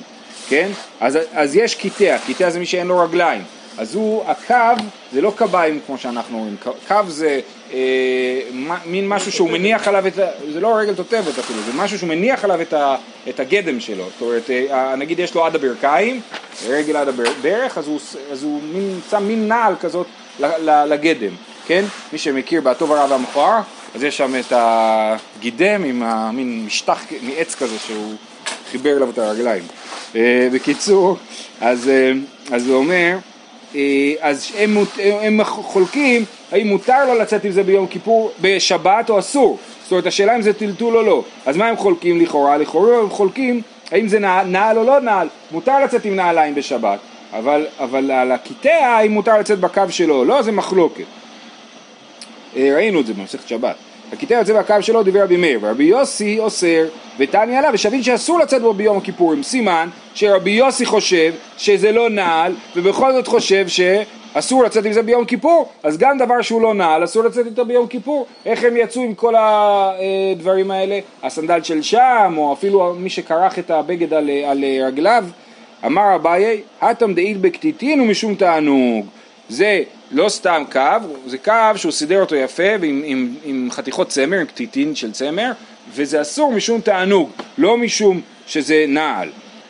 כן? 0.50 0.70
אז, 1.00 1.20
אז 1.34 1.56
יש 1.56 1.76
קיטע, 1.76 2.18
קיטע 2.26 2.50
זה 2.50 2.60
מי 2.60 2.66
שאין 2.66 2.88
לו 2.88 3.00
רגליים, 3.00 3.42
אז 3.78 3.96
הוא, 3.96 4.24
הקו 4.28 4.84
זה 5.14 5.22
לא 5.22 5.34
קביים 5.36 5.80
כמו 5.86 5.98
שאנחנו 5.98 6.40
רואים, 6.40 6.56
קו 6.88 6.96
זה 7.08 7.40
אה, 7.74 8.42
מין 8.86 9.10
משהו 9.10 9.32
שהוא 9.32 9.50
מניח 9.50 9.88
עליו 9.88 10.08
את 10.08 10.20
ה... 10.20 10.28
זה 10.54 10.60
לא 10.60 10.78
רגל 10.78 10.96
תותבת 10.96 11.40
אפילו, 11.40 11.62
זה 11.62 11.72
משהו 11.76 11.98
שהוא 11.98 12.10
מניח 12.10 12.44
עליו 12.44 12.62
את, 12.62 12.74
ה, 12.74 12.96
את 13.30 13.40
הגדם 13.40 13.80
שלו, 13.80 14.04
זאת 14.14 14.22
אומרת, 14.22 14.50
אה, 14.50 14.96
נגיד 14.96 15.20
יש 15.20 15.36
לו 15.36 15.46
עד 15.46 15.56
הברכיים, 15.56 16.22
רגל 16.68 16.96
עד 16.96 17.08
הברך, 17.08 17.78
אז 17.78 17.88
הוא, 17.88 18.00
אז 18.32 18.44
הוא 18.44 18.62
מין, 18.74 19.00
שם 19.10 19.28
מין 19.28 19.48
נעל 19.48 19.74
כזאת 19.82 20.08
לגדם, 20.88 21.34
כן? 21.68 21.86
מי 22.14 22.20
שמכיר 22.20 22.62
בטוב 22.62 22.92
הרע 22.92 23.06
והמכוער, 23.10 23.62
אז 23.96 24.04
יש 24.04 24.18
שם 24.18 24.36
את 24.40 24.54
הגידם 24.56 25.84
עם 25.84 26.04
המין 26.04 26.66
משטח 26.66 27.04
מעץ 27.22 27.56
כזה 27.56 27.80
שהוא 27.88 28.16
חיבר 28.72 28.98
אליו 28.98 29.10
את 29.10 29.18
הרגליים. 29.18 29.64
אה, 30.16 30.48
בקיצור, 30.54 31.18
אז, 31.62 31.90
אה, 31.90 32.12
אז 32.52 32.68
הוא 32.68 32.76
אומר, 32.76 33.18
אה, 33.76 34.14
אז 34.20 34.52
הם, 34.58 34.78
הם 35.00 35.44
חולקים 35.44 36.26
האם 36.52 36.68
מותר 36.68 37.06
לו 37.06 37.16
לצאת 37.16 37.46
עם 37.46 37.52
זה 37.52 37.64
ביום 37.64 37.88
כיפור 37.88 38.32
בשבת 38.42 39.10
או 39.10 39.20
אסור. 39.20 39.58
זאת 39.84 39.92
אומרת 39.92 40.06
השאלה 40.06 40.36
אם 40.36 40.42
זה 40.42 40.54
טלטול 40.54 40.98
או 40.98 41.04
לא. 41.04 41.24
אז 41.46 41.58
מה 41.58 41.68
הם 41.68 41.78
חולקים 41.78 42.22
לכאורה? 42.22 42.58
לכאורה 42.58 42.98
הם 42.98 43.10
חולקים 43.10 43.62
האם 43.92 44.08
זה 44.08 44.20
נעל, 44.20 44.48
נעל 44.48 44.78
או 44.78 44.84
לא 44.84 45.00
נעל. 45.00 45.28
מותר 45.52 45.84
לצאת 45.84 46.06
עם 46.06 46.16
נעליים 46.16 46.56
בשבת, 46.56 47.00
אבל, 47.34 47.68
אבל 47.80 48.12
על 48.12 48.32
הקיטע 48.32 48.86
האם 48.86 49.12
מותר 49.12 49.40
לצאת 49.40 49.60
בקו 49.60 49.82
שלו 49.90 50.16
או 50.16 50.26
לא 50.26 50.42
זה 50.42 50.52
מחלוקת. 50.52 51.04
אה, 52.56 52.72
ראינו 52.76 53.00
את 53.00 53.06
זה 53.06 53.14
במסכת 53.14 53.48
שבת. 53.48 53.76
הקיטע 54.14 54.34
יוצא 54.34 54.60
בקו 54.60 54.74
שלו 54.82 55.04
דיבר 55.04 55.24
רבי 55.24 55.38
מאיר, 55.38 55.60
ורבי 55.62 55.84
יוסי 55.84 56.40
אוסר, 56.40 56.86
ותניא 57.20 57.58
עליו, 57.58 57.72
ושבין 57.74 58.04
שאסור 58.04 58.40
לצאת 58.40 58.62
בו 58.62 58.74
ביום 58.74 58.98
הכיפורים. 58.98 59.44
סימן 59.44 59.90
שרבי 60.14 60.52
יוסי 60.52 60.86
חושב 60.86 61.34
שזה 61.58 61.92
לא 61.92 62.10
נעל, 62.10 62.54
ובכל 62.76 63.14
זאת 63.14 63.28
חושב 63.28 63.66
שאסור 63.68 64.64
לצאת 64.64 64.86
עם 64.86 64.94
זה 64.94 65.02
ביום 65.02 65.26
כיפור, 65.26 65.70
אז 65.84 65.98
גם 65.98 66.18
דבר 66.18 66.42
שהוא 66.42 66.62
לא 66.62 66.74
נעל, 66.74 67.04
אסור 67.04 67.24
לצאת 67.24 67.46
איתו 67.46 67.66
ביום 67.66 67.88
כיפור. 67.88 68.26
איך 68.46 68.64
הם 68.64 68.78
יצאו 68.78 69.02
עם 69.02 69.14
כל 69.14 69.34
הדברים 69.38 70.72
האלה? 70.72 71.00
הסנדל 71.24 71.64
של 71.64 71.82
שם, 71.82 72.34
או 72.38 72.54
אפילו 72.54 72.96
מי 72.98 73.10
שכרך 73.10 73.60
את 73.60 73.72
הבגד 73.72 74.14
על, 74.14 74.30
על 74.46 74.64
רגליו. 74.86 75.26
אמר 75.86 76.16
אביי, 76.16 76.62
הטם 76.82 77.14
דאית 77.14 77.42
בקטיטין 77.42 78.02
ומשום 78.02 78.36
תענוג. 78.36 79.06
זה 79.52 79.84
לא 80.12 80.30
סתם 80.30 80.64
קו, 80.72 80.80
זה 81.26 81.38
קו 81.38 81.52
שהוא 81.76 81.92
סידר 81.92 82.22
אותו 82.22 82.36
יפה 82.36 82.64
ועם 82.82 83.02
עם, 83.06 83.36
עם 83.44 83.68
חתיכות 83.72 84.08
צמר, 84.08 84.38
עם 84.38 84.46
קטיטין 84.46 84.96
של 84.96 85.12
צמר, 85.12 85.52
וזה 85.94 86.22
אסור 86.22 86.52
משום 86.52 86.82
תענוג, 86.82 87.30
לא 87.58 87.78
משום 87.78 88.22
שזה 88.48 88.86
נעל. 88.88 89.30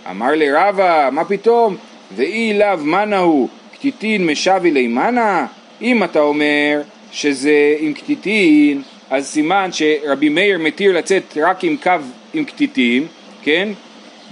אמר 0.09 0.31
לי 0.31 0.51
רבא, 0.51 1.09
מה 1.11 1.25
פתאום? 1.25 1.77
ואי 2.15 2.53
לאו 2.59 2.77
מנה 2.77 3.17
הוא, 3.17 3.49
קטיטין 3.73 4.25
משווי 4.25 4.71
לימנה? 4.71 5.45
אם 5.81 6.03
אתה 6.03 6.19
אומר 6.19 6.81
שזה 7.11 7.75
עם 7.79 7.93
קטיטין, 7.93 8.81
אז 9.09 9.27
סימן 9.27 9.69
שרבי 9.71 10.29
מאיר 10.29 10.59
מתיר 10.59 10.97
לצאת 10.97 11.37
רק 11.41 11.63
עם 11.63 11.77
קו 11.83 11.91
עם 12.33 12.43
קטיטין, 12.43 13.07
כן? 13.43 13.69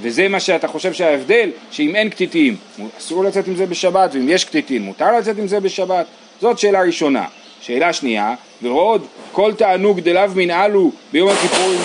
וזה 0.01 0.27
מה 0.27 0.39
שאתה 0.39 0.67
חושב 0.67 0.93
שההבדל, 0.93 1.49
שאם 1.71 1.95
אין 1.95 2.09
קטיטים, 2.09 2.55
אסור 2.99 3.23
לצאת 3.23 3.47
עם 3.47 3.55
זה 3.55 3.65
בשבת, 3.65 4.09
ואם 4.13 4.29
יש 4.29 4.45
קטיטים, 4.45 4.81
מותר 4.81 5.17
לצאת 5.17 5.37
עם 5.37 5.47
זה 5.47 5.59
בשבת? 5.59 6.05
זאת 6.41 6.59
שאלה 6.59 6.81
ראשונה. 6.81 7.25
שאלה 7.61 7.93
שנייה, 7.93 8.35
ועוד, 8.61 9.05
כל 9.31 9.53
תענוג 9.53 9.99
דלאו 9.99 10.29
מנהלו 10.35 10.91
ביום 11.11 11.29
הכיפורים, 11.29 11.79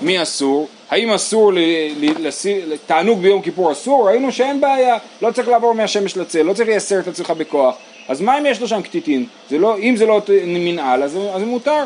מי 0.00 0.22
אסור? 0.22 0.68
האם 0.90 1.10
אסור, 1.10 1.52
תענוג 2.86 3.20
ביום 3.20 3.42
כיפור 3.42 3.72
אסור? 3.72 4.08
ראינו 4.08 4.32
שאין 4.32 4.60
בעיה, 4.60 4.96
לא 5.22 5.30
צריך 5.30 5.48
לעבור 5.48 5.74
מהשמש 5.74 6.16
לצל, 6.16 6.42
לא 6.42 6.52
צריך 6.52 6.68
לייסר 6.68 7.00
את 7.00 7.08
עצמך 7.08 7.30
בכוח. 7.30 7.76
אז 8.08 8.20
מה 8.20 8.38
אם 8.38 8.46
יש 8.46 8.60
לו 8.60 8.68
שם 8.68 8.82
קטיטין? 8.82 9.26
לא, 9.50 9.78
אם 9.78 9.96
זה 9.96 10.06
לא 10.06 10.22
מנהל, 10.44 11.02
אז, 11.02 11.12
זה 11.12 11.46
מותר. 11.46 11.84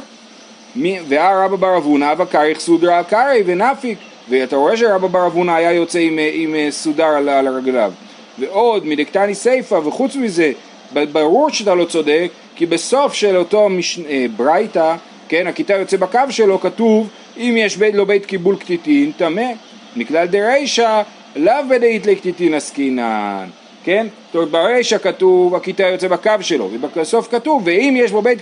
והא 1.09 1.45
רבא 1.45 1.57
בר 1.57 1.77
אבונה 1.77 2.13
אבקריך 2.13 2.61
סודרא 2.61 3.03
קרעי 3.03 3.43
ונפיק 3.47 3.99
ואתה 4.29 4.57
רואה 4.57 4.77
שרבא 4.77 5.07
בר 5.07 5.27
אבונה 5.27 5.57
היה 5.57 5.73
יוצא 5.73 5.99
עם, 5.99 6.19
עם 6.33 6.55
סודר 6.71 7.05
על, 7.05 7.29
על 7.29 7.49
רגליו 7.49 7.93
ועוד 8.39 8.87
מדקתני 8.87 9.35
סיפא 9.35 9.75
וחוץ 9.75 10.17
מזה 10.17 10.53
ברור 10.93 11.51
שאתה 11.51 11.75
לא 11.75 11.85
צודק 11.85 12.31
כי 12.57 12.67
בסוף 12.67 13.15
של 13.15 13.37
אותו 13.37 13.69
מש... 13.69 13.99
אה, 13.99 14.27
ברייתא 14.37 14.97
כן 15.29 15.47
הכיתה 15.47 15.75
יוצא 15.75 15.97
בקו 15.97 16.19
שלו 16.31 16.61
כתוב 16.61 17.09
אם 17.37 17.55
יש 17.59 17.77
בית 17.77 17.95
לו 17.95 18.07
בית 18.07 18.27
קיבול 18.27 18.57
קטיטין 18.57 19.13
טמא 19.13 19.53
מכלל 19.97 20.27
דרישא 20.27 21.03
לאו 21.37 21.55
בדאית 21.71 22.07
לקטיטין 22.07 22.55
עסקינן 22.55 23.49
כן? 23.85 24.07
ברישא 24.35 24.99
כתוב 24.99 25.55
הכיתה 25.55 25.83
יוצא 25.83 26.09
בקו 26.09 26.31
שלו 26.41 26.71
ובסוף 26.73 27.31
כתוב 27.31 27.63
ואם 27.65 27.95
יש 27.97 28.11
בו 28.11 28.23
בית 28.23 28.39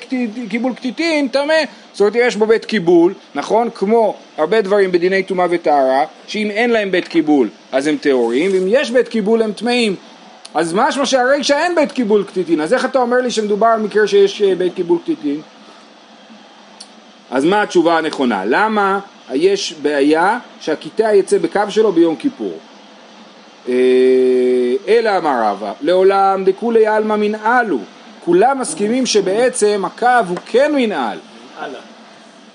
קיבול 0.48 0.74
קטיטין 0.74 1.28
טמא 1.28 1.54
זאת 1.92 2.00
אומרת 2.00 2.14
יש 2.16 2.36
בו 2.36 2.46
בית 2.46 2.64
קיבול 2.64 3.14
נכון? 3.34 3.68
כמו 3.74 4.14
הרבה 4.36 4.60
דברים 4.60 4.92
בדיני 4.92 5.22
טומאה 5.22 5.46
וטהרה 5.50 6.04
שאם 6.26 6.50
אין 6.50 6.70
להם 6.70 6.90
בית 6.90 7.08
קיבול 7.08 7.48
אז 7.72 7.86
הם 7.86 7.96
טהורים 7.96 8.50
ואם 8.52 8.64
יש 8.68 8.90
בית 8.90 9.08
קיבול 9.08 9.42
הם 9.42 9.52
טמאים 9.52 9.96
אז 10.54 10.74
משמע 10.74 11.06
שהרישא 11.06 11.54
אין 11.54 11.74
בית 11.74 11.92
קיבול 11.92 12.24
קטיטין 12.24 12.60
אז 12.60 12.74
איך 12.74 12.84
אתה 12.84 12.98
אומר 12.98 13.16
לי 13.16 13.30
שמדובר 13.30 13.66
על 13.66 13.80
מקרה 13.80 14.06
שיש 14.06 14.42
אה, 14.42 14.54
בית 14.54 14.74
קיבול 14.74 14.98
קטיטין? 15.02 15.40
אז 17.30 17.44
מה 17.44 17.62
התשובה 17.62 17.98
הנכונה? 17.98 18.44
למה 18.44 19.00
יש 19.32 19.74
בעיה 19.82 20.38
שהכיתה 20.60 21.14
יצא 21.14 21.38
בקו 21.38 21.60
שלו 21.68 21.92
ביום 21.92 22.16
כיפור? 22.16 22.58
אה, 23.68 23.74
אלא 24.88 25.16
אמר 25.16 25.42
רבא, 25.44 25.72
לעולם 25.80 26.44
דכולי 26.44 26.86
עלמא 26.86 27.16
מנהלו, 27.16 27.78
כולם 28.24 28.58
מסכימים 28.58 29.06
שבעצם 29.06 29.82
הקו 29.86 30.28
הוא 30.28 30.36
כן 30.46 30.72
מנהל. 30.74 31.18
מנהלה. 31.58 31.78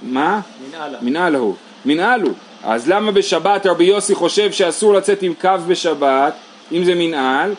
מה? 0.01 0.39
מנהלה. 0.69 0.97
מנהל 1.01 1.35
הוא. 1.35 1.55
מנהל 1.85 2.21
הוא. 2.21 2.33
אז 2.63 2.89
למה 2.89 3.11
בשבת 3.11 3.65
רבי 3.65 3.83
יוסי 3.83 4.15
חושב 4.15 4.51
שאסור 4.51 4.93
לצאת 4.93 5.21
עם 5.21 5.33
קו 5.41 5.49
בשבת, 5.67 6.33
אם 6.71 6.83
זה 6.83 6.95
מנהל? 6.95 7.53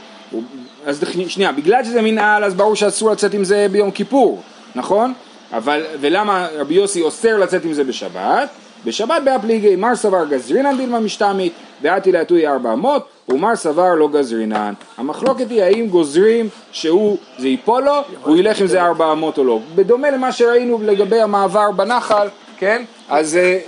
אז 0.87 1.05
שנייה, 1.29 1.53
בגלל 1.53 1.85
שזה 1.85 2.03
מנהל 2.03 2.45
אז 2.45 2.55
ברור 2.55 2.77
שאסור 2.77 3.11
לצאת 3.11 3.35
עם 3.35 3.45
זה 3.45 3.67
ביום 3.71 3.91
כיפור, 3.91 4.43
נכון? 4.75 5.13
אבל, 5.53 5.85
ולמה 6.01 6.47
רבי 6.57 6.75
יוסי 6.75 7.03
אוסר 7.03 7.37
לצאת 7.37 7.65
עם 7.65 7.73
זה 7.73 7.85
בשבת? 7.85 8.49
בשבת 8.85 9.23
באפליגי 9.25 9.77
מר 9.77 9.95
סבר 9.95 10.25
גזרינן 10.25 10.77
דילמה 10.77 11.01
משתמית 11.01 11.53
ואתי 11.83 12.13
להטוי 12.13 12.47
ארבע 12.47 12.73
אמות 12.73 13.09
ומר 13.29 13.57
סבר 13.57 13.95
לא 13.95 14.09
גזרינן. 14.09 14.75
המחלוקת 14.97 15.51
היא 15.51 15.63
האם 15.63 15.89
גוזרים 15.89 16.49
שהוא, 16.73 17.19
זה 17.39 17.49
ייפול 17.49 17.85
לו 17.85 18.03
והוא 18.23 18.37
ילך 18.37 18.61
עם 18.61 18.67
זה 18.67 18.83
ארבע 18.83 19.13
אמות 19.13 19.39
או 19.39 19.45
לא. 19.45 19.61
בדומה 19.75 20.11
למה 20.11 20.33
שראינו 20.33 20.79
לגבי 20.83 21.21
המעבר 21.21 21.71
בנחל, 21.71 22.29
כן? 22.59 22.85
אז 23.09 23.37
אה, 23.37 23.41
אה, 23.43 23.59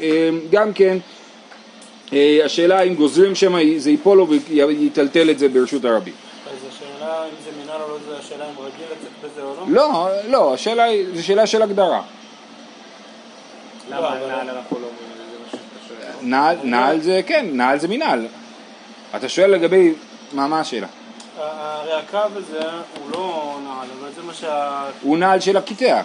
אה, 0.00 0.30
גם 0.50 0.72
כן 0.72 0.98
אה, 2.12 2.40
השאלה 2.44 2.82
אם 2.82 2.94
גוזרים 2.94 3.34
שמא 3.34 3.60
זה 3.76 3.90
ייפול 3.90 4.18
לו 4.18 4.28
ויטלטל 4.28 5.30
את 5.30 5.38
זה 5.38 5.48
ברשות 5.48 5.84
הרבים. 5.84 6.14
אז 6.46 6.58
השאלה 6.68 7.24
אם 7.24 7.30
זה 7.44 7.50
מנהל 7.64 7.82
או 7.82 7.88
לא 7.88 7.98
זה 8.08 8.18
השאלה 8.18 8.44
אם 8.44 8.58
רגיל 8.58 8.86
לצאת 8.86 9.30
בזה 9.32 9.42
או 9.42 9.54
לא? 9.72 9.82
לא, 9.82 10.08
לא, 10.28 10.54
השאלה 10.54 10.84
היא, 10.84 11.06
זו 11.14 11.26
שאלה 11.26 11.46
של 11.46 11.62
הגדרה. 11.62 12.02
למה 13.90 14.00
נעל 14.00 14.50
אנחנו 14.50 14.76
לא 14.80 14.86
אומרים 14.86 15.10
את 15.12 15.16
זה, 15.16 15.24
זה 15.30 15.38
מה 15.44 15.50
שאתה 15.50 15.88
שואל. 15.88 16.28
נעל, 16.28 16.56
נעל 16.62 17.00
זה, 17.00 17.20
כן, 17.26 17.46
נעל 17.52 17.78
זה 17.78 17.88
מנהל. 17.88 18.26
אתה 19.16 19.28
שואל 19.28 19.50
לגבי, 19.50 19.92
מה, 20.32 20.46
מה 20.46 20.60
השאלה? 20.60 20.86
הרי 21.38 21.92
הקו 21.92 22.18
הזה 22.36 22.60
הוא 23.00 23.10
לא 23.12 23.58
נעל, 23.64 23.88
אבל 24.00 24.08
זה 24.16 24.22
מה 24.22 24.34
שה... 24.34 24.84
הוא 25.02 25.18
נעל 25.18 25.40
של 25.40 25.56
הקטע. 25.56 26.02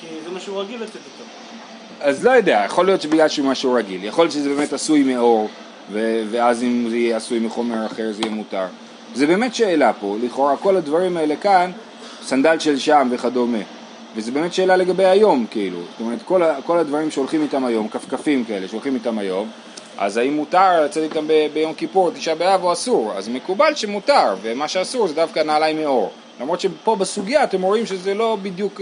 כי 0.00 0.06
זה 0.24 0.30
מה 0.30 0.40
שהוא 0.40 0.60
רגיל 0.60 0.82
לצאת 0.82 0.96
איתו. 0.96 1.24
אז 2.00 2.24
לא 2.24 2.30
יודע, 2.30 2.62
יכול 2.66 2.86
להיות 2.86 3.02
שבגלל 3.02 3.28
שהוא 3.28 3.46
משהו 3.46 3.72
רגיל, 3.72 4.04
יכול 4.04 4.24
להיות 4.24 4.32
שזה 4.32 4.48
באמת 4.48 4.72
עשוי 4.72 5.02
מאור, 5.02 5.48
ו- 5.92 6.22
ואז 6.30 6.62
אם 6.62 6.86
זה 6.90 6.96
יהיה 6.96 7.16
עשוי 7.16 7.38
מחומר 7.38 7.86
אחר 7.86 8.12
זה 8.12 8.22
יהיה 8.22 8.34
מותר. 8.34 8.66
זה 9.14 9.26
באמת 9.26 9.54
שאלה 9.54 9.92
פה, 9.92 10.16
לכאורה 10.22 10.56
כל 10.56 10.76
הדברים 10.76 11.16
האלה 11.16 11.36
כאן, 11.36 11.70
סנדל 12.22 12.58
של 12.58 12.78
שם 12.78 13.08
וכדומה. 13.10 13.58
וזה 14.16 14.32
באמת 14.32 14.54
שאלה 14.54 14.76
לגבי 14.76 15.04
היום, 15.04 15.46
כאילו. 15.50 15.78
זאת 15.78 16.00
אומרת, 16.00 16.18
כל, 16.24 16.42
כל 16.66 16.78
הדברים 16.78 17.10
שהולכים 17.10 17.42
איתם 17.42 17.64
היום, 17.64 17.88
כפכפים 17.88 18.44
כאלה 18.44 18.68
שהולכים 18.68 18.94
איתם 18.94 19.18
היום, 19.18 19.48
אז 19.98 20.16
האם 20.16 20.34
מותר 20.36 20.84
לצאת 20.84 21.02
איתם 21.02 21.28
ב- 21.28 21.46
ביום 21.54 21.74
כיפור, 21.74 22.10
תשעה 22.10 22.34
באב 22.34 22.64
או 22.64 22.72
אסור? 22.72 23.12
אז 23.16 23.28
מקובל 23.28 23.74
שמותר, 23.74 24.34
ומה 24.42 24.68
שאסור 24.68 25.08
זה 25.08 25.14
דווקא 25.14 25.40
נעליים 25.40 25.82
מאור. 25.82 26.10
למרות 26.40 26.60
שפה 26.60 26.96
בסוגיה 26.96 27.44
אתם 27.44 27.62
רואים 27.62 27.86
שזה 27.86 28.14
לא 28.14 28.38
בדיוק, 28.42 28.80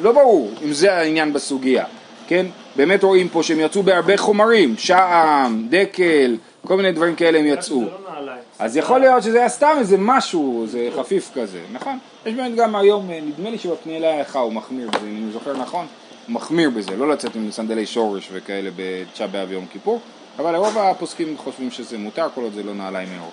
לא 0.00 0.12
ברור 0.12 0.50
אם 0.64 0.72
זה 0.72 0.94
העניין 0.94 1.32
בסוגיה, 1.32 1.84
כן? 2.26 2.46
באמת 2.76 3.04
רואים 3.04 3.28
פה 3.28 3.42
שהם 3.42 3.60
יצאו 3.60 3.82
בהרבה 3.82 4.16
חומרים, 4.16 4.74
שעם, 4.78 5.66
דקל, 5.70 6.36
כל 6.66 6.76
מיני 6.76 6.92
דברים 6.92 7.14
כאלה 7.14 7.38
הם 7.38 7.46
יצאו. 7.46 7.82
לא. 7.82 8.32
אז 8.58 8.76
יכול 8.76 8.98
להיות 8.98 9.22
שזה 9.22 9.38
היה 9.38 9.48
סתם 9.48 9.76
איזה 9.78 9.96
משהו, 9.98 10.62
איזה 10.62 10.88
חפיף 10.96 11.30
כזה, 11.34 11.60
נכון? 11.72 11.98
יש 12.26 12.34
באמת 12.34 12.54
גם 12.54 12.76
היום, 12.76 13.10
אה, 13.10 13.20
נדמה 13.20 13.50
לי 13.50 13.58
שבפנייה 13.58 14.20
לך 14.20 14.36
הוא 14.36 14.52
מחמיר 14.52 14.90
בזה, 14.90 15.06
אם 15.06 15.22
אני 15.24 15.32
זוכר 15.32 15.56
נכון, 15.56 15.86
הוא 16.26 16.34
מחמיר 16.34 16.70
בזה, 16.70 16.96
לא 16.96 17.08
לצאת 17.08 17.36
עם 17.36 17.50
סנדלי 17.50 17.86
שורש 17.86 18.28
וכאלה 18.32 18.70
בתשעה 18.76 19.26
באב 19.26 19.52
יום 19.52 19.66
כיפור, 19.72 20.00
אבל 20.38 20.56
רוב 20.56 20.78
הפוסקים 20.78 21.36
חושבים 21.36 21.70
שזה 21.70 21.98
מותר 21.98 22.28
כל 22.34 22.40
עוד 22.40 22.52
זה 22.54 22.62
לא 22.62 22.74
נעליים 22.74 23.08
מאור. 23.18 23.32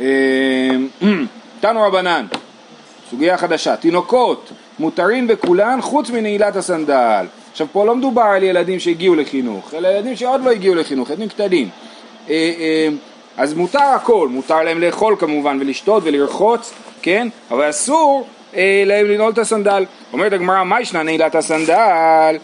אה, 0.00 1.08
תנו 1.60 1.82
רבנן, 1.82 2.26
סוגיה 3.10 3.38
חדשה, 3.38 3.76
תינוקות 3.76 4.50
מותרים 4.78 5.26
בכולן 5.26 5.80
חוץ 5.80 6.10
מנעילת 6.10 6.56
הסנדל. 6.56 7.26
עכשיו 7.50 7.66
פה 7.72 7.86
לא 7.86 7.94
מדובר 7.94 8.22
על 8.22 8.42
ילדים 8.42 8.80
שהגיעו 8.80 9.14
לחינוך, 9.14 9.74
אלא 9.74 9.88
ילדים 9.88 10.16
שעוד 10.16 10.44
לא 10.44 10.50
הגיעו 10.50 10.74
לחינוך, 10.74 11.10
ילדים 11.10 11.28
קטנים. 11.28 11.68
אה, 12.30 12.34
אה, 12.58 12.88
אז 13.36 13.54
מותר 13.54 13.82
הכל, 13.82 14.28
מותר 14.30 14.62
להם 14.62 14.80
לאכול 14.80 15.16
כמובן 15.18 15.58
ולשתות 15.60 16.02
ולרחוץ, 16.06 16.72
כן? 17.02 17.28
אבל 17.50 17.70
אסור 17.70 18.26
אה, 18.56 18.82
להם 18.86 19.06
לנעול 19.06 19.32
את 19.32 19.38
הסנדל. 19.38 19.84
אומרת 20.12 20.32
הגמרא, 20.32 20.64
מה 20.64 20.80
ישנה 20.80 21.02
נעילת 21.02 21.34
הסנדל? 21.34 22.36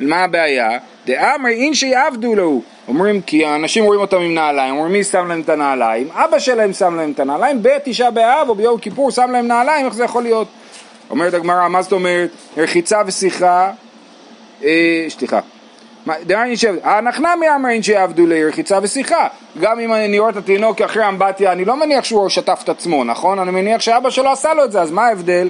מה 0.00 0.24
הבעיה? 0.24 0.78
דאמרי 1.10 1.54
אין 1.54 1.74
שיעבדו 1.74 2.34
לו. 2.34 2.60
אומרים 2.88 3.20
כי 3.20 3.44
האנשים 3.44 3.84
רואים 3.84 4.00
אותם 4.00 4.16
עם 4.16 4.34
נעליים, 4.34 4.74
אומרים 4.74 4.92
מי 4.92 5.04
שם 5.04 5.28
להם 5.28 5.40
את 5.40 5.48
הנעליים? 5.48 6.08
אבא 6.12 6.38
שלהם 6.38 6.72
שם 6.72 6.96
להם 6.96 7.10
את 7.10 7.20
הנעליים, 7.20 7.58
בתשעה 7.62 8.10
באב 8.10 8.48
או 8.48 8.54
ביום 8.54 8.78
כיפור 8.78 9.10
שם 9.10 9.30
להם 9.30 9.46
נעליים, 9.46 9.86
איך 9.86 9.94
זה 9.94 10.04
יכול 10.04 10.22
להיות? 10.22 10.48
אומרת 11.10 11.34
הגמרא, 11.34 11.68
מה 11.68 11.82
זאת 11.82 11.92
אומרת? 11.92 12.30
רחיצה 12.56 13.02
ושיחה, 13.06 13.70
אה, 14.64 15.06
סליחה. 15.08 15.40
מה, 16.06 16.14
דהיינו 16.26 16.52
ישב, 16.52 16.74
הנחנמי 16.82 17.46
אמרין 17.54 17.82
שיעבדו 17.82 18.26
לרחיצה 18.26 18.78
ושיחה. 18.82 19.26
גם 19.60 19.80
אם 19.80 19.92
אני 19.92 20.18
רואה 20.18 20.30
את 20.30 20.36
התינוק 20.36 20.80
אחרי 20.80 21.08
אמבטיה, 21.08 21.52
אני 21.52 21.64
לא 21.64 21.76
מניח 21.76 22.04
שהוא 22.04 22.28
שטף 22.28 22.60
את 22.64 22.68
עצמו, 22.68 23.04
נכון? 23.04 23.38
אני 23.38 23.50
מניח 23.50 23.80
שאבא 23.80 24.10
שלו 24.10 24.30
עשה 24.30 24.54
לו 24.54 24.64
את 24.64 24.72
זה, 24.72 24.80
אז 24.80 24.90
מה 24.90 25.06
ההבדל? 25.06 25.48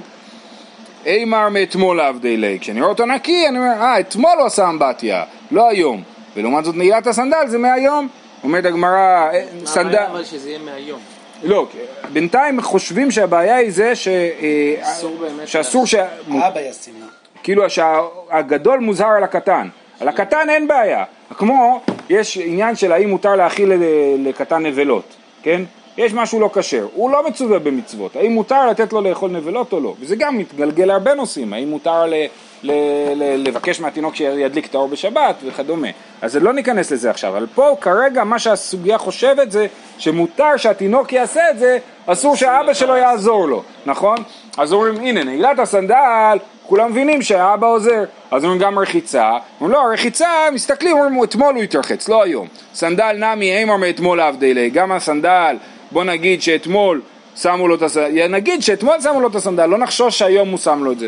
אימר 1.05 1.49
מאתמול 1.49 1.99
עבדי 1.99 2.37
לי. 2.37 2.57
כשאני 2.61 2.79
רואה 2.79 2.91
אותו 2.91 3.05
נקי, 3.05 3.47
אני 3.47 3.57
אומר, 3.57 3.81
אה, 3.81 3.99
אתמול 3.99 4.37
הוא 4.39 4.45
עשה 4.45 4.69
אמבטיה, 4.69 5.23
לא 5.51 5.69
היום. 5.69 6.03
ולעומת 6.35 6.65
זאת 6.65 6.75
נעילת 6.75 7.07
הסנדל 7.07 7.47
זה 7.47 7.57
מהיום. 7.57 8.07
אומרת 8.43 8.65
הגמרא, 8.65 9.29
אה, 9.33 9.43
סנדל... 9.65 9.95
הבעיה 9.95 10.11
אבל 10.11 10.23
שזה 10.23 10.49
יהיה 10.49 10.59
מהיום. 10.59 10.99
לא, 11.43 11.67
בינתיים 12.13 12.61
חושבים 12.61 13.11
שהבעיה 13.11 13.55
היא 13.55 13.71
זה 13.71 13.95
ש... 13.95 14.07
אה, 14.07 14.75
אסור 14.81 15.17
באמת 15.17 15.47
שאסור 15.47 15.87
ש... 15.87 15.95
אבא 15.95 16.59
ישים 16.59 16.93
לה. 16.99 17.05
כאילו 17.43 17.63
שהגדול 17.69 18.79
מוזהר 18.79 19.09
על 19.17 19.23
הקטן. 19.23 19.67
על 19.99 20.07
הקטן 20.07 20.49
אין 20.49 20.67
בעיה. 20.67 21.03
כמו, 21.37 21.81
יש 22.09 22.37
עניין 22.37 22.75
של 22.75 22.91
האם 22.91 23.09
מותר 23.09 23.35
להאכיל 23.35 23.71
לקטן 24.17 24.65
נבלות, 24.65 25.15
כן? 25.43 25.61
יש 25.97 26.13
משהו 26.13 26.39
לא 26.39 26.49
כשר, 26.53 26.87
הוא 26.93 27.11
לא 27.11 27.27
מצווה 27.27 27.59
במצוות, 27.59 28.15
האם 28.15 28.31
מותר 28.31 28.67
לתת 28.67 28.93
לו 28.93 29.01
לאכול 29.01 29.31
נבלות 29.31 29.73
או 29.73 29.79
לא? 29.79 29.93
וזה 29.99 30.15
גם 30.15 30.37
מתגלגל 30.37 30.85
להרבה 30.85 31.13
נושאים, 31.13 31.53
האם 31.53 31.69
מותר 31.69 32.05
ל- 32.05 32.25
ל- 32.63 32.71
ל- 33.15 33.47
לבקש 33.47 33.79
מהתינוק 33.79 34.15
שידליק 34.15 34.65
את 34.65 34.75
האור 34.75 34.87
בשבת 34.87 35.35
וכדומה. 35.45 35.87
אז 36.21 36.35
לא 36.35 36.53
ניכנס 36.53 36.91
לזה 36.91 37.09
עכשיו, 37.09 37.29
אבל 37.37 37.47
פה 37.55 37.75
כרגע 37.81 38.23
מה 38.23 38.39
שהסוגיה 38.39 38.97
חושבת 38.97 39.51
זה 39.51 39.67
שמותר 39.97 40.57
שהתינוק 40.57 41.13
יעשה 41.13 41.49
את 41.51 41.59
זה, 41.59 41.77
אסור 42.05 42.35
שאבא 42.35 42.73
שלו 42.73 42.95
יעזור 42.95 43.47
לו, 43.47 43.63
נכון? 43.85 44.17
אז 44.57 44.73
אומרים 44.73 44.95
הנה 44.95 45.23
נעילת 45.23 45.59
הסנדל, 45.59 46.37
כולם 46.67 46.91
מבינים 46.91 47.21
שהאבא 47.21 47.67
עוזר, 47.67 48.03
אז 48.31 48.43
אומרים 48.43 48.61
גם 48.61 48.79
רחיצה, 48.79 49.31
אומרים 49.61 49.77
לא, 49.77 49.93
רחיצה, 49.93 50.29
מסתכלים, 50.53 50.97
אומרים 50.97 51.23
אתמול 51.23 51.55
הוא 51.55 51.63
התרחץ, 51.63 52.09
לא 52.09 52.23
היום. 52.23 52.47
סנדל 52.73 53.11
נמי 53.17 53.57
אימר 53.57 53.77
מאתמול 53.77 54.19
עבדי 54.19 54.69
גם 54.69 54.91
הסנדל, 54.91 55.55
בוא 55.91 56.03
נגיד 56.03 56.41
שאתמול 56.41 57.01
שמו 57.35 57.67
לו 57.67 57.75
את 57.75 57.81
הסנדל, 57.81 58.27
נגיד 58.27 58.61
שאתמול 58.61 59.01
שמו 59.01 59.19
לו 59.21 59.27
את 59.27 59.35
הסנדל, 59.35 59.65
לא 59.65 59.77
נחשוש 59.77 60.19
שהיום 60.19 60.49
הוא 60.49 60.57
שם 60.57 60.83
לו 60.83 60.91
את 60.91 60.99
זה. 60.99 61.07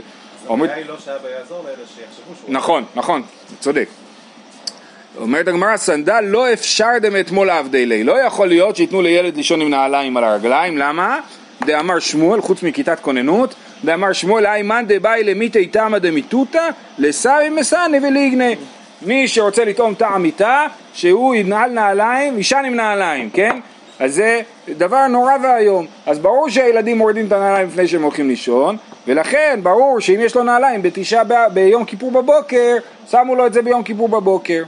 הבעיה 0.49 0.75
היא 0.75 0.85
לא 0.85 0.95
שאבא 1.05 1.29
יעזור 1.39 1.63
לה, 1.63 1.69
אלא 1.69 1.77
שיחשבו 1.77 2.35
שהוא... 2.39 2.53
נכון, 2.53 2.83
נכון, 2.95 3.21
צודק. 3.59 3.87
אומרת 5.17 5.47
הגמרא, 5.47 5.77
סנדל 5.77 6.21
לא 6.21 6.53
אפשר 6.53 6.89
דמאתמול 7.01 7.49
עבדי 7.49 7.85
ליה. 7.85 8.03
לא 8.03 8.21
יכול 8.21 8.47
להיות 8.47 8.75
שייתנו 8.75 9.01
לילד 9.01 9.37
לישון 9.37 9.61
עם 9.61 9.69
נעליים 9.69 10.17
על 10.17 10.23
הרגליים, 10.23 10.77
למה? 10.77 11.19
דאמר 11.65 11.99
שמואל, 11.99 12.41
חוץ 12.41 12.63
מכיתת 12.63 12.99
כוננות, 12.99 13.55
דאמר 13.85 14.13
שמואל, 14.13 14.45
איימן 14.45 14.85
דבאי 14.87 15.23
למיתי 15.23 15.67
תמא 15.67 15.97
דמיתותא, 15.97 16.69
לסרי 16.97 17.49
מסני 17.49 17.97
וליגנה. 18.07 18.49
מי 19.01 19.27
שרוצה 19.27 19.65
לטעום 19.65 19.93
טעם 19.93 20.21
מיתה, 20.21 20.65
שהוא 20.93 21.35
ינעל 21.35 21.71
נעליים, 21.71 22.37
יישן 22.37 22.63
עם 22.65 22.75
נעליים, 22.75 23.29
כן? 23.29 23.59
אז 24.03 24.13
זה 24.15 24.41
דבר 24.69 25.07
נורא 25.07 25.31
ואיום. 25.43 25.85
אז 26.05 26.19
ברור 26.19 26.49
שהילדים 26.49 26.97
מורידים 26.97 27.27
את 27.27 27.31
הנעליים 27.31 27.67
לפני 27.67 27.87
שהם 27.87 28.03
הולכים 28.03 28.27
לישון, 28.27 28.77
ולכן 29.07 29.59
ברור 29.63 29.99
שאם 29.99 30.19
יש 30.19 30.35
לו 30.35 30.43
נעליים 30.43 30.81
בתשעה 30.81 31.23
ב... 31.23 31.33
ביום 31.53 31.85
כיפור 31.85 32.11
בבוקר, 32.11 32.75
שמו 33.11 33.35
לו 33.35 33.47
את 33.47 33.53
זה 33.53 33.61
ביום 33.61 33.83
כיפור 33.83 34.09
בבוקר. 34.09 34.63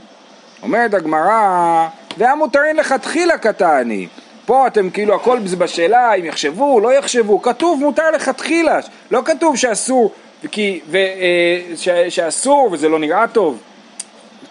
אומרת 0.62 0.94
הגמרא, 0.94 1.88
והמותרים 2.18 2.76
לכתחילה 2.76 3.38
קטני. 3.38 4.06
פה 4.46 4.66
אתם 4.66 4.90
כאילו 4.90 5.14
הכל 5.14 5.38
בשאלה 5.58 6.14
אם 6.14 6.24
יחשבו, 6.24 6.80
לא 6.80 6.94
יחשבו, 6.94 7.42
כתוב 7.42 7.80
מותר 7.80 8.10
לכתחילה, 8.10 8.78
לא 9.10 9.22
כתוב 9.24 9.56
שאסור, 9.56 10.12
כי, 10.50 10.80
ו, 10.88 10.96
אה, 10.96 11.76
ש, 11.76 11.88
שאסור 12.08 12.68
וזה 12.72 12.88
לא 12.88 12.98
נראה 12.98 13.26
טוב, 13.28 13.58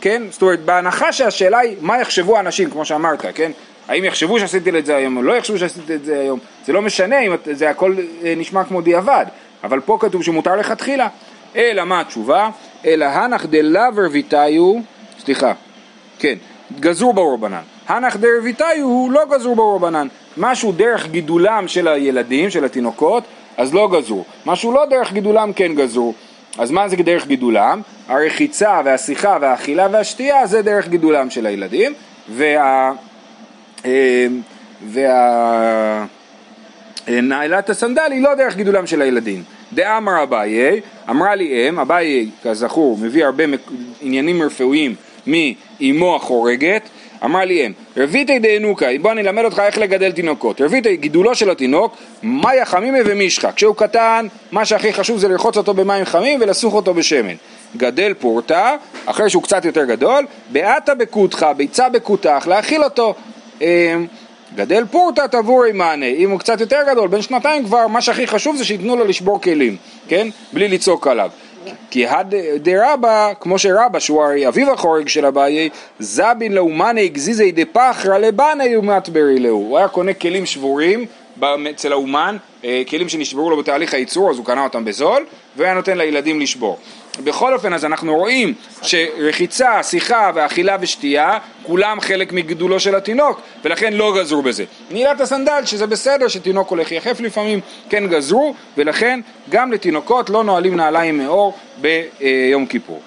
כן? 0.01 0.23
זאת 0.29 0.41
אומרת, 0.41 0.59
בהנחה 0.59 1.13
שהשאלה 1.13 1.59
היא 1.59 1.75
מה 1.81 2.01
יחשבו 2.01 2.37
האנשים, 2.37 2.69
כמו 2.69 2.85
שאמרת, 2.85 3.25
כן? 3.35 3.51
האם 3.87 4.03
יחשבו 4.03 4.39
שעשיתי 4.39 4.79
את 4.79 4.85
זה 4.85 4.95
היום 4.95 5.17
או 5.17 5.21
לא 5.21 5.33
יחשבו 5.33 5.57
שעשיתי 5.57 5.95
את 5.95 6.05
זה 6.05 6.19
היום, 6.19 6.39
זה 6.65 6.73
לא 6.73 6.81
משנה 6.81 7.19
אם 7.19 7.35
זה 7.51 7.69
הכל 7.69 7.95
אה, 8.23 8.33
נשמע 8.37 8.63
כמו 8.63 8.81
דיעבד, 8.81 9.25
אבל 9.63 9.79
פה 9.79 9.97
כתוב 9.99 10.23
שמותר 10.23 10.55
לכתחילה. 10.55 11.07
אלא 11.55 11.83
מה 11.83 12.01
התשובה? 12.01 12.49
אלא 12.85 13.05
הנח 13.05 13.45
דלאו 13.45 13.81
רביתיו, 13.97 14.73
סליחה, 15.19 15.53
כן, 16.19 16.35
גזור 16.79 17.13
ברבנן. 17.13 17.61
הנח 17.87 18.15
דרביתאי 18.15 18.79
הוא 18.79 19.11
לא 19.11 19.21
גזור 19.31 19.55
ברבנן. 19.55 20.07
משהו 20.37 20.71
דרך 20.71 21.07
גידולם 21.07 21.67
של 21.67 21.87
הילדים, 21.87 22.49
של 22.49 22.65
התינוקות, 22.65 23.23
אז 23.57 23.73
לא 23.73 23.89
גזור. 23.93 24.25
משהו 24.45 24.71
לא 24.71 24.85
דרך 24.85 25.13
גידולם 25.13 25.53
כן 25.53 25.75
גזור. 25.75 26.13
אז 26.57 26.71
מה 26.71 26.89
זה 26.89 26.95
דרך 26.95 27.27
גידולם? 27.27 27.81
הרחיצה 28.07 28.81
והשיחה 28.85 29.37
והאכילה 29.41 29.87
והשתייה 29.91 30.47
זה 30.47 30.61
דרך 30.61 30.87
גידולם 30.87 31.29
של 31.29 31.45
הילדים. 31.45 31.93
וה... 32.29 32.91
אה, 33.85 34.27
וה... 34.87 36.05
נעלת 37.07 37.69
הסנדל 37.69 38.11
היא 38.11 38.21
לא 38.21 38.35
דרך 38.35 38.55
גידולם 38.55 38.87
של 38.87 39.01
הילדים. 39.01 39.43
דאמר 39.73 40.23
אביי, 40.23 40.81
אמרה 41.09 41.35
לי 41.35 41.69
אם, 41.69 41.79
אביי 41.79 42.29
כזכור 42.43 42.97
מביא 43.01 43.25
הרבה 43.25 43.43
עניינים 44.01 44.41
רפואיים 44.41 44.95
מאימו 45.27 46.15
החורגת, 46.15 46.81
אמר 47.25 47.39
לי 47.39 47.65
אם, 47.65 47.71
רביתי 47.97 48.39
דאנוקה, 48.39 48.85
בוא 49.01 49.11
אני 49.11 49.21
אלמד 49.21 49.43
אותך 49.43 49.59
איך 49.59 49.77
לגדל 49.77 50.11
תינוקות. 50.11 50.61
רביתי, 50.61 50.97
גידולו 50.97 51.35
של 51.35 51.49
התינוק, 51.49 51.97
מאיה 52.23 52.65
חמימה 52.65 52.97
ומישחה. 53.05 53.51
כשהוא 53.51 53.75
קטן, 53.75 54.27
מה 54.51 54.65
שהכי 54.65 54.93
חשוב 54.93 55.17
זה 55.17 55.27
לרחוץ 55.27 55.57
אותו 55.57 55.73
במים 55.73 56.05
חמים 56.05 56.39
ולסוך 56.41 56.73
אותו 56.73 56.93
בשמן. 56.93 57.35
גדל 57.77 58.13
פורטה, 58.19 58.75
אחרי 59.05 59.29
שהוא 59.29 59.43
קצת 59.43 59.65
יותר 59.65 59.85
גדול, 59.85 60.25
באתה 60.51 60.95
בקותך, 60.95 61.45
ביצה 61.57 61.89
בקותך, 61.89 62.47
להאכיל 62.47 62.83
אותו. 62.83 63.15
אמ, 63.61 64.05
גדל 64.55 64.85
פורטה 64.91 65.27
תבורי 65.27 65.71
מענה, 65.71 66.05
אם 66.05 66.31
הוא 66.31 66.39
קצת 66.39 66.61
יותר 66.61 66.79
גדול, 66.91 67.07
בן 67.07 67.21
שנתיים 67.21 67.65
כבר, 67.65 67.87
מה 67.87 68.01
שהכי 68.01 68.27
חשוב 68.27 68.55
זה 68.55 68.65
שייתנו 68.65 68.95
לו 68.95 69.05
לשבור 69.05 69.41
כלים, 69.41 69.77
כן? 70.07 70.27
בלי 70.53 70.67
לצעוק 70.67 71.07
עליו. 71.07 71.29
כי 71.89 72.05
דרבא, 72.61 73.33
כמו 73.39 73.59
שרבא, 73.59 73.99
שהוא 73.99 74.23
הרי 74.23 74.47
אביו 74.47 74.73
החורג 74.73 75.07
של 75.07 75.25
אביי, 75.25 75.69
זבין 75.99 76.53
לאומני 76.53 77.07
גזיזי 77.07 77.51
דפחרא 77.51 78.17
לבני 78.17 78.77
ומטברי 78.77 79.39
להו. 79.39 79.57
הוא 79.57 79.77
היה 79.77 79.87
קונה 79.87 80.13
כלים 80.13 80.45
שבורים 80.45 81.05
אצל 81.69 81.91
האומן, 81.91 82.37
אה, 82.63 82.83
כלים 82.89 83.09
שנשברו 83.09 83.49
לו 83.49 83.57
בתהליך 83.57 83.93
הייצור, 83.93 84.29
אז 84.31 84.37
הוא 84.37 84.45
קנה 84.45 84.63
אותם 84.63 84.85
בזול, 84.85 85.25
והיה 85.57 85.73
נותן 85.73 85.97
לילדים 85.97 86.39
לשבור. 86.39 86.77
בכל 87.23 87.53
אופן, 87.53 87.73
אז 87.73 87.85
אנחנו 87.85 88.15
רואים 88.15 88.53
שרחיצה, 88.81 89.83
שיחה 89.83 90.31
ואכילה 90.35 90.77
ושתייה, 90.79 91.37
כולם 91.63 92.01
חלק 92.01 92.31
מגידולו 92.31 92.79
של 92.79 92.95
התינוק, 92.95 93.41
ולכן 93.63 93.93
לא 93.93 94.13
גזרו 94.19 94.41
בזה. 94.41 94.63
נעילת 94.91 95.21
הסנדל, 95.21 95.61
שזה 95.65 95.87
בסדר 95.87 96.27
שתינוק 96.27 96.69
הולך 96.69 96.91
יחף 96.91 97.19
לפעמים, 97.19 97.59
כן 97.89 98.07
גזרו, 98.07 98.55
ולכן 98.77 99.19
גם 99.49 99.71
לתינוקות 99.71 100.29
לא 100.29 100.43
נועלים 100.43 100.75
נעליים 100.75 101.17
מאור 101.17 101.57
ביום 101.77 102.65
כיפור. 102.65 103.01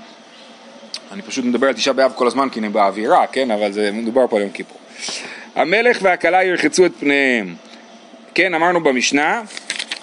אני 1.13 1.23
פשוט 1.23 1.45
מדבר 1.45 1.67
על 1.67 1.73
תשעה 1.73 1.95
באב 1.95 2.13
כל 2.15 2.27
הזמן 2.27 2.49
כי 2.49 2.61
אני 2.61 2.69
באווירה, 2.69 3.27
כן? 3.27 3.51
אבל 3.51 3.73
זה 3.73 3.91
מדובר 3.93 4.27
פה 4.27 4.37
על 4.37 4.43
יום 4.43 4.51
כיפור. 4.51 4.79
המלך 5.55 5.99
והכלה 6.03 6.45
ירחצו 6.45 6.87
את 6.87 6.93
פניהם. 7.01 7.55
כן, 8.35 8.55
אמרנו 8.55 8.81
במשנה, 8.81 9.43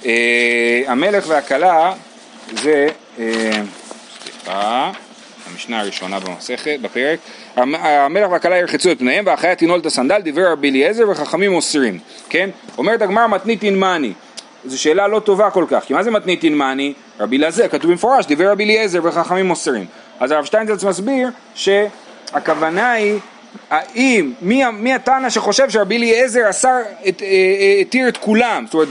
אה, 0.05 0.81
המלך 0.87 1.25
והכלה 1.27 1.93
זה... 2.53 2.87
אה, 3.19 3.61
סליחה, 4.45 4.91
המשנה 5.51 5.79
הראשונה 5.79 6.19
במסכת, 6.19 6.79
בפרק, 6.81 7.19
המלך 7.55 8.31
והכלה 8.31 8.57
ירחצו 8.57 8.91
את 8.91 8.99
פניהם 8.99 9.25
והחיה 9.27 9.55
תנעול 9.55 9.79
את 9.79 9.85
הסנדל, 9.85 10.21
דיבר 10.21 10.51
רבי 10.51 10.69
אליעזר 10.69 11.09
וחכמים 11.09 11.53
אוסרים, 11.53 11.99
כן? 12.29 12.49
אומרת 12.77 13.01
הגמר 13.01 13.27
מתניתין 13.27 13.79
מאני, 13.79 14.13
זו 14.65 14.81
שאלה 14.81 15.07
לא 15.07 15.19
טובה 15.19 15.49
כל 15.49 15.65
כך, 15.69 15.83
כי 15.83 15.93
מה 15.93 16.03
זה 16.03 16.11
מתניתין 16.11 16.57
מאני? 16.57 16.93
רבי 17.19 17.37
אליעזר, 17.37 17.67
כתוב 17.67 17.91
במפורש, 17.91 18.25
דיבר 18.25 18.51
רבי 18.51 18.63
אליעזר 18.63 18.99
וחכמים 19.03 19.49
אוסרים. 19.49 19.85
אז 20.19 20.31
הרב 20.31 20.45
שטיינזלץ 20.45 20.83
מסביר 20.83 21.29
שהכוונה 21.55 22.91
היא 22.91 23.19
האם, 23.69 24.33
מי, 24.41 24.63
מי 24.73 24.93
התנא 24.93 25.29
שחושב 25.29 25.69
שרבי 25.69 25.97
אליעזר 25.97 26.49
אסר, 26.49 26.69
אה, 26.69 27.09
אה, 27.21 27.77
התיר 27.81 28.07
את 28.07 28.17
כולם, 28.17 28.65
זאת 28.65 28.73
אומרת 28.73 28.87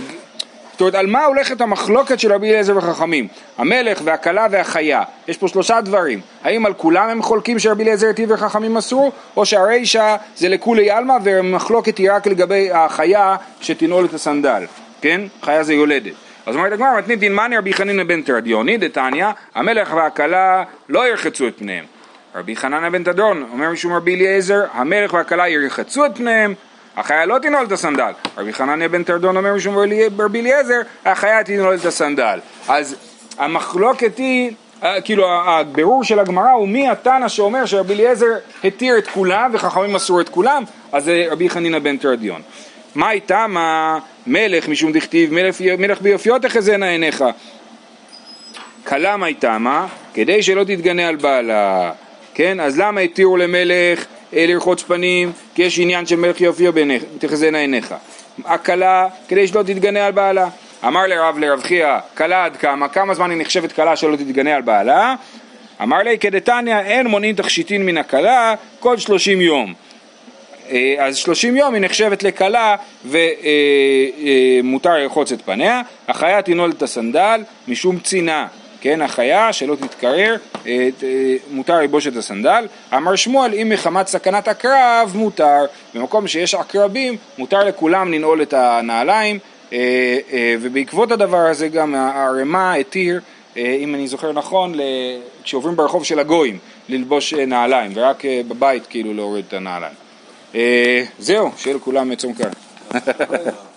זאת 0.74 0.80
אומרת, 0.80 0.94
על 0.94 1.06
מה 1.06 1.24
הולכת 1.24 1.60
המחלוקת 1.60 2.20
של 2.20 2.32
רבי 2.32 2.50
אליעזר 2.50 2.76
וחכמים? 2.76 3.28
המלך 3.58 4.00
והכלה 4.04 4.46
והחיה. 4.50 5.02
יש 5.28 5.38
פה 5.38 5.48
שלושה 5.48 5.80
דברים. 5.80 6.20
האם 6.44 6.66
על 6.66 6.74
כולם 6.74 7.08
הם 7.08 7.22
חולקים 7.22 7.58
שרבי 7.58 7.82
אליעזר 7.82 8.06
היטיב 8.06 8.30
וחכמים 8.30 8.76
אסרו, 8.76 9.12
או 9.36 9.46
שהרישא 9.46 10.16
זה 10.36 10.48
לכולי 10.48 10.90
עלמא 10.90 11.16
והמחלוקת 11.22 11.98
היא 11.98 12.12
רק 12.12 12.26
לגבי 12.26 12.70
החיה 12.72 13.36
שתנעול 13.60 14.04
את 14.04 14.14
הסנדל, 14.14 14.64
כן? 15.00 15.20
חיה 15.42 15.62
זה 15.62 15.74
יולדת. 15.74 16.12
אז 16.46 16.56
אומרת 16.56 16.72
הגמרא, 16.72 16.98
מתנית 16.98 17.18
דינמני 17.18 17.56
רבי 17.56 17.72
חנינא 17.72 18.04
בן 18.04 18.22
תרדיוני, 18.22 18.76
דתניא, 18.76 19.26
המלך 19.54 19.94
והכלה 19.94 20.64
לא 20.88 21.08
ירחצו 21.08 21.48
את 21.48 21.58
פניהם. 21.58 21.84
רבי 22.34 22.56
חננא 22.56 22.88
בן 22.88 23.04
תדרון, 23.04 23.48
אומר 23.52 23.70
משום 23.70 23.92
רבי 23.92 24.14
אליעזר, 24.14 24.64
המלך 24.72 25.12
והכלה 25.12 25.48
ירחצו 25.48 26.06
את 26.06 26.16
פניהם, 26.16 26.54
החיה 26.96 27.26
לא 27.26 27.38
תנעול 27.38 27.64
את 27.66 27.72
הסנדל. 27.72 28.12
רבי 28.38 28.52
חנניה 28.52 28.88
בן 28.88 29.02
תרדון 29.02 29.36
אומר 29.36 29.54
משום 29.54 29.76
רבי 30.18 30.40
אליעזר, 30.40 30.80
החיה 31.04 31.44
תנעול 31.44 31.74
את 31.74 31.84
הסנדל. 31.84 32.38
אז 32.68 32.96
המחלוקת 33.38 34.18
היא, 34.18 34.52
אה, 34.82 35.00
כאילו 35.00 35.26
הבירור 35.28 36.04
של 36.04 36.18
הגמרא 36.18 36.50
הוא 36.50 36.68
מי 36.68 36.88
התנא 36.88 37.28
שאומר 37.28 37.66
שרבי 37.66 37.94
אליעזר 37.94 38.26
התיר 38.64 38.98
את 38.98 39.08
כולם 39.08 39.50
וחכמים 39.54 39.96
אסור 39.96 40.20
את 40.20 40.28
כולם, 40.28 40.64
אז 40.92 41.04
זה 41.04 41.26
רבי 41.30 41.50
חנינא 41.50 41.78
בן 41.78 41.96
תרדיון. 41.96 42.42
מה 42.94 43.10
איתם 43.10 43.56
המלך 43.58 44.68
משום 44.68 44.92
דכתיב 44.92 45.32
מלך, 45.32 45.56
מלך 45.78 46.00
ביופיו 46.00 46.38
תחזינה 46.38 46.88
עיניך. 46.88 47.24
כלה 48.86 49.16
מה 49.16 49.26
איתמה? 49.26 49.86
כדי 50.14 50.42
שלא 50.42 50.64
תתגנה 50.64 51.08
על 51.08 51.16
בעלה. 51.16 51.92
כן, 52.34 52.60
אז 52.60 52.78
למה 52.78 53.00
התירו 53.00 53.36
למלך 53.36 54.04
לרחוץ 54.34 54.82
פנים, 54.82 55.32
כי 55.54 55.62
יש 55.62 55.78
עניין 55.78 56.06
של 56.06 56.16
מלך 56.16 56.40
יופיע 56.40 56.70
תחזינה 57.18 57.58
עיניך. 57.58 57.94
הכלה, 58.44 59.06
כדי 59.28 59.48
שלא 59.48 59.62
תתגנה 59.62 60.06
על 60.06 60.12
בעלה. 60.12 60.48
אמר 60.86 61.06
לרב 61.06 61.38
לרב 61.38 61.62
חייא, 61.62 61.98
כלה 62.16 62.44
עד 62.44 62.56
כמה? 62.56 62.88
כמה 62.88 63.14
זמן 63.14 63.30
היא 63.30 63.38
נחשבת 63.40 63.72
כלה 63.72 63.96
שלא 63.96 64.16
תתגנה 64.16 64.54
על 64.54 64.62
בעלה? 64.62 65.14
אמר 65.82 65.98
לי 65.98 66.18
כדתניא, 66.18 66.78
אין 66.78 67.06
מונין 67.06 67.34
תכשיטין 67.34 67.86
מן 67.86 67.98
הכלה 67.98 68.54
כל 68.80 68.96
שלושים 68.98 69.40
יום. 69.40 69.74
אה, 70.70 70.94
אז 70.98 71.16
שלושים 71.16 71.56
יום 71.56 71.74
היא 71.74 71.82
נחשבת 71.82 72.22
לכלה 72.22 72.76
ומותר 73.04 74.98
לרחוץ 74.98 75.32
את 75.32 75.42
פניה, 75.42 75.82
החיה 76.08 76.42
תנעול 76.42 76.70
את 76.70 76.82
הסנדל 76.82 77.42
משום 77.68 77.98
צינה. 77.98 78.46
כן, 78.84 79.02
החיה 79.02 79.52
שלא 79.52 79.76
תתקרר, 79.76 80.36
אה, 80.66 80.88
מותר 81.50 81.74
ללבוש 81.74 82.06
את 82.06 82.16
הסנדל. 82.16 82.66
אמר 82.96 83.16
שמואל, 83.16 83.54
אם 83.54 83.68
מחמת 83.68 84.06
סכנת 84.06 84.48
הקרב, 84.48 85.12
מותר. 85.14 85.64
במקום 85.94 86.28
שיש 86.28 86.54
עקרבים, 86.54 87.16
מותר 87.38 87.64
לכולם 87.64 88.12
לנעול 88.12 88.42
את 88.42 88.52
הנעליים, 88.52 89.38
אה, 89.72 89.78
אה, 90.32 90.54
ובעקבות 90.60 91.12
הדבר 91.12 91.46
הזה 91.46 91.68
גם 91.68 91.94
הרמ"א 91.94 92.74
התיר 92.80 93.20
אה, 93.56 93.76
אם 93.80 93.94
אני 93.94 94.08
זוכר 94.08 94.32
נכון, 94.32 94.74
כשעוברים 95.44 95.76
ברחוב 95.76 96.04
של 96.04 96.18
הגויים, 96.18 96.58
ללבוש 96.88 97.34
אה, 97.34 97.46
נעליים, 97.46 97.92
ורק 97.94 98.24
אה, 98.24 98.40
בבית 98.48 98.86
כאילו 98.86 99.14
להוריד 99.14 99.44
את 99.48 99.52
הנעליים. 99.52 99.94
אה, 100.54 101.04
זהו, 101.18 101.50
שיהיה 101.56 101.76
לכולם 101.76 102.14
צום 102.14 102.32
קל. 102.34 102.50